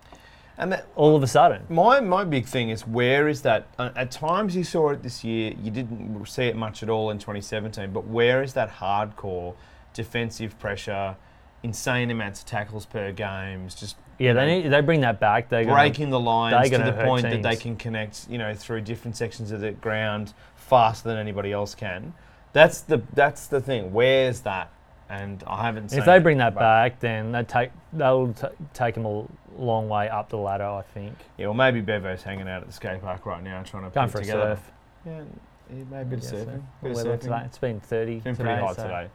[0.58, 1.64] And that, All of a sudden.
[1.70, 3.68] my my big thing is where is that?
[3.80, 5.54] Uh, at times you saw it this year.
[5.60, 7.92] You didn't see it much at all in 2017.
[7.92, 9.56] But where is that hardcore
[9.94, 11.16] defensive pressure,
[11.64, 15.50] insane amounts of tackles per games, just Yeah, they need, they bring that back.
[15.50, 18.82] They're gonna, breaking the lines to the point that they can connect, you know, through
[18.82, 22.14] different sections of the ground faster than anybody else can.
[22.54, 23.94] That's the that's the thing.
[23.94, 24.72] Where's that?
[25.10, 25.90] And I haven't.
[25.90, 29.26] seen If they bring that back, then they take they'll t- take them a
[29.58, 30.66] long way up the ladder.
[30.66, 31.14] I think.
[31.38, 34.08] yeah, well, maybe Bevo's hanging out at the skate park right now, trying to Going
[34.08, 34.56] put for it a together.
[34.56, 34.72] surf.
[35.06, 35.22] Yeah,
[35.90, 36.46] maybe a bit of Yeah, surfing.
[36.46, 37.22] so Bit the of surfing.
[37.22, 37.42] today.
[37.46, 38.46] It's been 30 It's been today.
[38.50, 39.08] pretty hot so- today.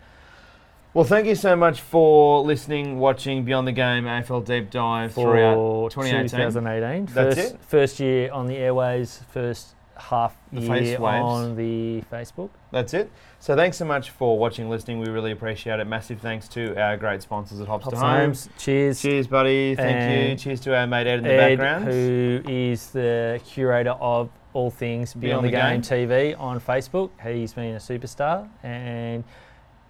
[0.97, 5.55] Well, thank you so much for listening, watching Beyond the Game AFL Deep Dive throughout
[5.55, 6.38] For 2018.
[6.38, 7.14] 2018.
[7.14, 7.61] That's first, it?
[7.61, 12.49] First year on the airways, first half The year on the Facebook.
[12.72, 13.11] That's it.
[13.40, 14.99] So thanks so much for watching, listening.
[14.99, 15.86] We really appreciate it.
[15.86, 18.20] Massive thanks to our great sponsors at Hops Hops Home.
[18.20, 18.49] Homes.
[18.57, 19.03] Cheers.
[19.03, 19.74] Cheers, buddy.
[19.74, 20.36] Thank you.
[20.36, 21.84] Cheers to our mate Ed in the Ed, background.
[21.84, 27.11] who is the curator of all things Beyond, the, Game, TV on Facebook.
[27.22, 28.49] He's been a superstar.
[28.62, 29.24] And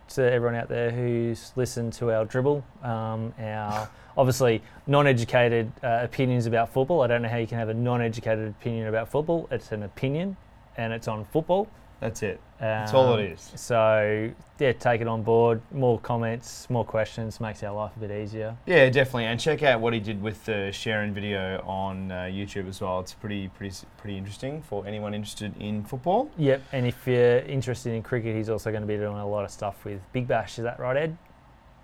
[0.08, 6.46] to everyone out there who's listened to our dribble, um, our obviously non-educated uh, opinions
[6.46, 7.02] about football.
[7.02, 9.48] I don't know how you can have a non-educated opinion about football.
[9.50, 10.36] It's an opinion,
[10.76, 11.68] and it's on football.
[12.00, 12.40] That's it.
[12.58, 13.52] That's all it Um.
[13.56, 15.60] So yeah, take it on board.
[15.72, 18.56] More comments, more questions makes our life a bit easier.
[18.64, 19.26] Yeah, definitely.
[19.26, 23.00] And check out what he did with the sharing video on uh, YouTube as well.
[23.00, 26.30] It's pretty, pretty, pretty interesting for anyone interested in football.
[26.38, 29.44] Yep, and if you're interested in cricket, he's also going to be doing a lot
[29.44, 30.58] of stuff with Big Bash.
[30.58, 31.18] Is that right, Ed?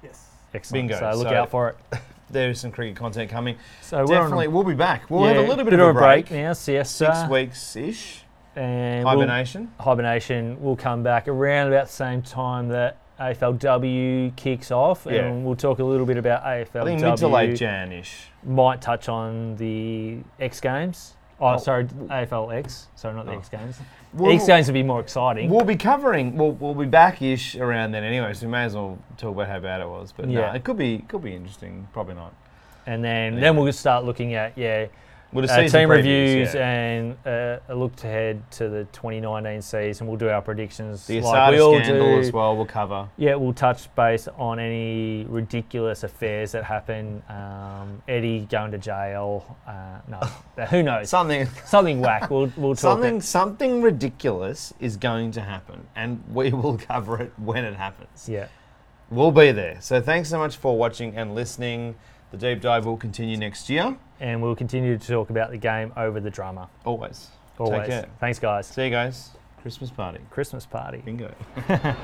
[0.03, 0.27] Yes.
[0.55, 0.89] Excellent.
[0.89, 0.99] Bingo.
[1.13, 1.77] So look So- out for it.
[2.31, 3.59] There is some cricket content coming.
[3.83, 5.11] So we're definitely, on we'll be back.
[5.11, 6.31] We'll have a little bit, of a break.
[6.31, 6.55] now.
[6.55, 7.15] Siesta.
[7.15, 8.23] Six weeks ish.
[8.57, 9.71] And we'll- Hibernation.
[9.81, 15.23] hibernation will come back around about the same time that AFLW kicks off, Yeah.
[15.27, 16.83] and we'll talk a little bit about AFLW.
[16.83, 18.31] I think mid to late Jan ish.
[18.45, 21.15] Might touch on the X Games.
[21.41, 21.57] Oh, Oh.
[21.57, 22.87] sorry, AFLX.
[22.95, 23.37] Sorry, not the Oh.
[23.39, 23.81] X Games.
[24.15, 25.51] We'll, X Games will be more exciting.
[25.51, 26.37] we'll be covering.
[26.37, 28.33] We'll, we'll be back ish around then anyway.
[28.35, 30.13] So we may as well talk about how bad it was.
[30.13, 31.89] But yeah, it could be could be interesting.
[31.93, 32.33] Probably not.
[32.85, 33.41] and then Yeah.
[33.41, 34.87] then we'll just start looking at yeah
[35.33, 36.71] We'll uh, team previews, reviews yeah.
[36.71, 40.07] and uh, a look ahead to the 2019 season.
[40.07, 42.19] We'll do our predictions the like we ASADA scandal do.
[42.21, 42.55] as well.
[42.55, 43.09] We'll cover.
[43.17, 47.23] Yeah, we'll touch base on any ridiculous affairs that happen.
[47.31, 49.57] Um, Eddie going to jail.
[49.67, 50.19] Uh, no,
[50.67, 51.09] who knows?
[51.09, 52.29] Something Something whack.
[52.29, 52.81] We'll we'll talk.
[52.81, 53.23] something it.
[53.23, 58.29] something ridiculous is going to happen, and we will cover it when it happens.
[58.29, 58.49] Yeah.
[59.11, 59.79] We'll be there.
[59.81, 61.97] So thanks so much for watching and listening.
[62.33, 63.95] The deep dive will continue next year.
[64.19, 66.71] And we'll continue to talk about the game over the drama.
[66.87, 67.29] Always.
[67.59, 67.87] Always.
[67.87, 68.09] care.
[68.21, 68.67] Thanks, guys.
[68.67, 69.33] See you guys.
[69.61, 70.19] Christmas party.
[70.31, 71.03] Christmas party.
[71.05, 71.35] Bingo.